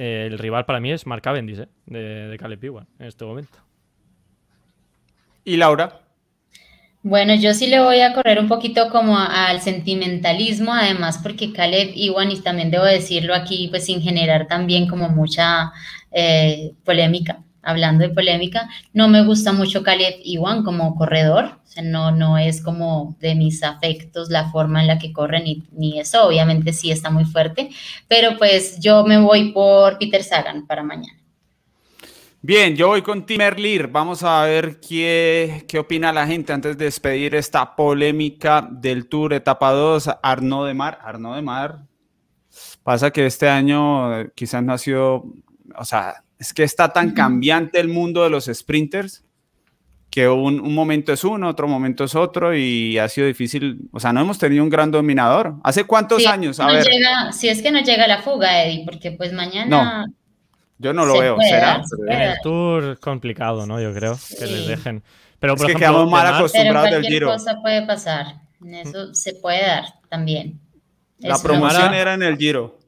[0.00, 3.58] El rival para mí es Mark Cavendish, de, de Caleb Iwan en este momento.
[5.44, 6.00] ¿Y Laura?
[7.02, 11.92] Bueno, yo sí le voy a correr un poquito como al sentimentalismo, además porque Caleb
[11.94, 15.72] Iwan, y también debo decirlo aquí, pues sin generar también como mucha
[16.12, 21.84] eh, polémica, hablando de polémica, no me gusta mucho Caleb Iwan como corredor, o sea,
[21.84, 26.00] no, no es como de mis afectos la forma en la que corre, ni, ni
[26.00, 27.70] eso, obviamente sí está muy fuerte,
[28.08, 31.16] pero pues yo me voy por Peter Sagan para mañana.
[32.42, 33.86] Bien, yo voy con Tim Erlir.
[33.86, 39.34] Vamos a ver qué, qué opina la gente antes de despedir esta polémica del Tour
[39.34, 40.10] Etapa 2.
[40.22, 40.98] Arnaud de Mar.
[41.02, 41.86] Arnaud de Mar.
[42.82, 45.26] Pasa que este año eh, quizás no ha sido,
[45.76, 49.22] o sea, es que está tan cambiante el mundo de los sprinters
[50.10, 54.00] que un, un, momento es uno, otro momento es otro y ha sido difícil, o
[54.00, 55.54] sea, no hemos tenido un gran dominador.
[55.62, 56.58] ¿Hace cuántos años?
[56.58, 56.84] A ver.
[57.32, 60.06] si es que no llega la fuga, Eddie, porque pues mañana...
[60.78, 61.82] Yo no lo veo, será.
[62.08, 63.80] En el Tour complicado, ¿no?
[63.82, 65.02] Yo creo que les dejen.
[65.38, 67.28] Pero por es que quedamos mal acostumbrados del Giro.
[67.28, 68.36] cosa puede pasar.
[68.66, 70.58] Eso se puede dar también.
[71.18, 72.78] La promoción era en el Giro.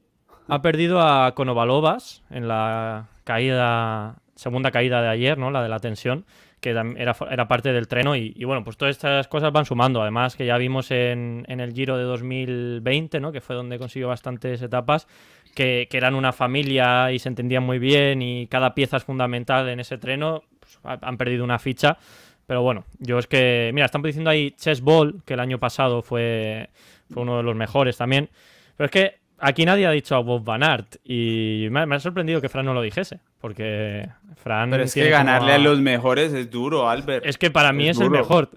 [0.47, 5.51] Ha perdido a Konovalovas en la caída, segunda caída de ayer, ¿no?
[5.51, 6.25] La de la tensión,
[6.63, 8.15] que era, era parte del treno.
[8.15, 10.01] Y, bueno, pues todas estas cosas van sumando.
[10.01, 13.31] Además, que ya vimos en, en el Giro de 2020, ¿no?
[13.31, 15.07] Que fue donde consiguió bastantes etapas
[15.53, 19.79] que, eran una familia y se entendían muy bien y cada pieza es fundamental en
[19.79, 21.97] ese treno, pues, han perdido una ficha.
[22.45, 26.01] Pero bueno, yo es que, mira, están diciendo ahí Chess Ball, que el año pasado
[26.01, 26.69] fue,
[27.11, 28.29] fue uno de los mejores también.
[28.75, 32.39] Pero es que aquí nadie ha dicho a Bob Van Aert y me, ha sorprendido
[32.41, 34.07] que Fran no lo dijese, porque
[34.41, 34.69] Fran...
[34.69, 35.57] Pero es que ganarle a...
[35.57, 37.25] los mejores es duro, Albert.
[37.25, 38.49] Es que para mí es, el mejor.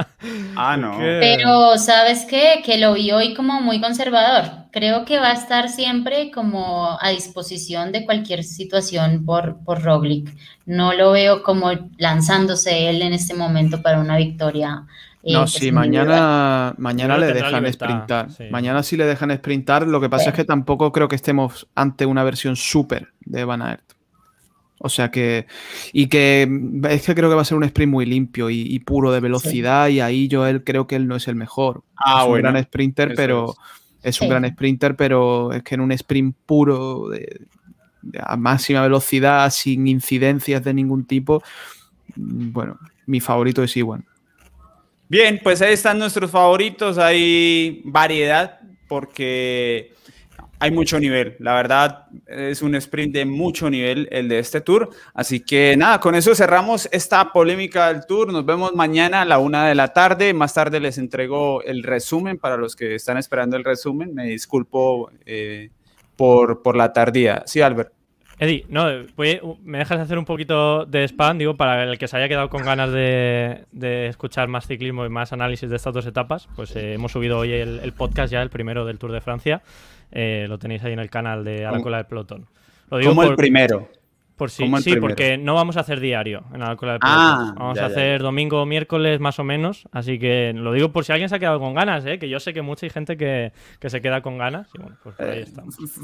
[0.56, 0.98] ah, no.
[0.98, 2.62] Pero, ¿sabes qué?
[2.64, 4.64] Que lo vi hoy como muy conservador.
[4.72, 10.34] Creo que va a estar siempre como a disposición de cualquier situación por, por Roglic.
[10.66, 14.84] No lo veo como lanzándose él en este momento para una victoria
[15.26, 18.28] no, sí, mañana, mañana le dejan sprintar.
[18.50, 19.86] Mañana sí le dejan sprintar.
[19.86, 23.62] Lo que pasa es que tampoco creo que estemos ante una versión súper de Van
[23.62, 23.94] Aert.
[24.78, 25.46] O sea que.
[25.92, 26.48] Y que
[26.90, 29.88] es que creo que va a ser un sprint muy limpio y, puro de velocidad.
[29.88, 31.82] Y ahí yo él creo que él no es el mejor.
[31.96, 33.54] Ah, es un gran sprinter, pero.
[34.02, 37.46] Es, un gran sprinter, pero es que en un sprint puro de,
[38.20, 41.42] a máxima velocidad, sin incidencias de ningún tipo.
[42.14, 44.04] Bueno, mi favorito es Iwan.
[45.08, 49.92] Bien, pues ahí están nuestros favoritos, hay variedad porque
[50.58, 51.36] hay mucho nivel.
[51.40, 54.90] La verdad, es un sprint de mucho nivel el de este tour.
[55.12, 58.32] Así que nada, con eso cerramos esta polémica del tour.
[58.32, 60.32] Nos vemos mañana a la una de la tarde.
[60.32, 64.14] Más tarde les entrego el resumen para los que están esperando el resumen.
[64.14, 65.70] Me disculpo eh,
[66.16, 67.42] por, por la tardía.
[67.46, 67.93] Sí, Albert.
[68.38, 68.86] Eddie, no,
[69.62, 72.64] me dejas hacer un poquito de spam, digo, para el que se haya quedado con
[72.64, 73.64] ganas de,
[74.08, 77.52] escuchar más ciclismo y más análisis de estas dos etapas, pues eh, hemos subido hoy
[77.52, 79.62] el, podcast ya, el primero del Tour de Francia.
[80.10, 82.46] Eh, lo tenéis ahí en el canal de A la cola del pelotón.
[82.90, 83.88] Lo digo Como el primero.
[84.36, 87.78] Por sí, sí, porque no vamos a hacer diario en la cola del ah, Vamos
[87.78, 89.86] a hacer domingo o miércoles más o menos.
[89.92, 92.18] Así que lo digo por si alguien se ha quedado con ganas, ¿eh?
[92.18, 94.68] que yo sé que mucha gente que, se queda con ganas.
[95.04, 95.46] Pues eh,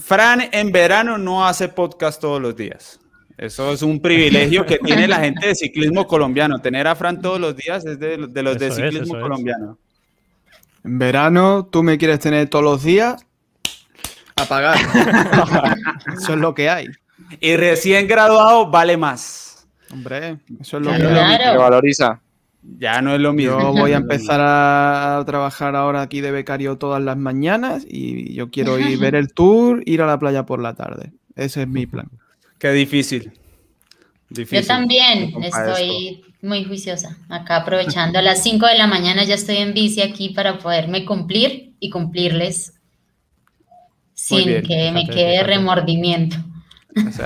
[0.01, 3.01] Fran en verano no hace podcast todos los días.
[3.37, 6.61] Eso es un privilegio que tiene la gente de ciclismo colombiano.
[6.61, 9.77] Tener a Fran todos los días es de, los de ciclismo colombiano.
[10.85, 13.27] En verano tú me quieres tener todos los días
[14.37, 14.79] a pagar.
[16.17, 16.87] eso es lo que hay.
[17.39, 19.67] Y recién graduado vale más.
[19.93, 22.21] Hombre, eso es lo que valoriza.
[22.79, 23.61] Ya no es lo mismo.
[23.61, 28.51] Yo voy a empezar a trabajar ahora aquí de becario todas las mañanas y yo
[28.51, 31.13] quiero ir ver el tour, ir a la playa por la tarde.
[31.37, 32.09] Ese es mi plan.
[32.59, 33.33] Qué difícil.
[34.29, 37.17] Yo también estoy muy juiciosa.
[37.29, 41.05] Acá aprovechando a las 5 de la mañana ya estoy en bici aquí para poderme
[41.05, 42.75] cumplir y cumplirles
[44.15, 46.37] sin que me quede remordimiento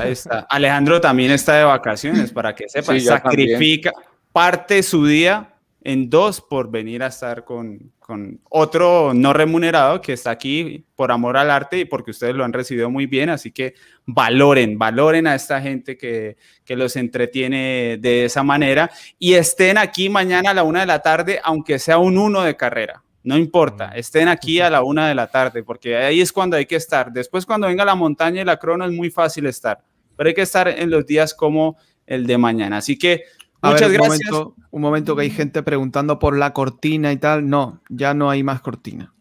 [0.04, 0.46] está.
[0.50, 2.98] Alejandro también está de vacaciones, para que sepa.
[3.00, 3.92] sacrifica
[4.32, 5.54] parte de su día
[5.84, 11.12] en dos por venir a estar con, con, otro no remunerado que está aquí por
[11.12, 13.28] amor al arte y porque ustedes lo han recibido muy bien.
[13.28, 13.74] Así que
[14.06, 20.08] valoren, valoren a esta gente que, que los entretiene de esa manera y estén aquí
[20.08, 23.04] mañana a la una de la tarde, aunque sea un uno de carrera.
[23.24, 26.66] No importa, estén aquí a la una de la tarde, porque ahí es cuando hay
[26.66, 27.10] que estar.
[27.10, 29.82] Después, cuando venga la montaña y la crono, es muy fácil estar,
[30.14, 32.76] pero hay que estar en los días como el de mañana.
[32.76, 33.22] Así que
[33.62, 34.30] muchas gracias.
[34.70, 37.48] un momento que hay gente preguntando por la cortina y tal.
[37.48, 39.14] No, ya no hay más cortina.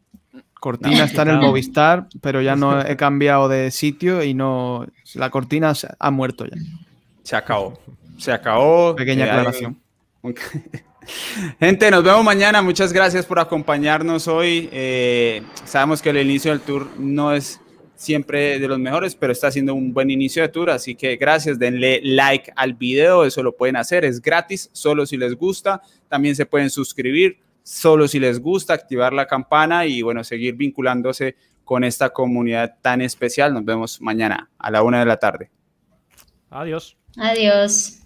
[0.59, 4.85] Cortina está en el Movistar, pero ya no he cambiado de sitio y no.
[5.13, 6.57] La cortina ha muerto ya.
[7.23, 7.79] Se acabó.
[8.17, 8.95] Se acabó.
[8.97, 9.79] Pequeña aclaración.
[11.59, 12.61] Gente, nos vemos mañana.
[12.61, 14.69] Muchas gracias por acompañarnos hoy.
[14.71, 17.59] Eh, sabemos que el inicio del tour no es
[17.95, 21.57] siempre de los mejores, pero está haciendo un buen inicio de tour, así que gracias,
[21.57, 26.35] denle like al video, eso lo pueden hacer, es gratis, solo si les gusta, también
[26.35, 31.83] se pueden suscribir, solo si les gusta, activar la campana y bueno, seguir vinculándose con
[31.83, 33.53] esta comunidad tan especial.
[33.53, 35.49] Nos vemos mañana a la una de la tarde.
[36.49, 36.97] Adiós.
[37.17, 37.99] Adiós.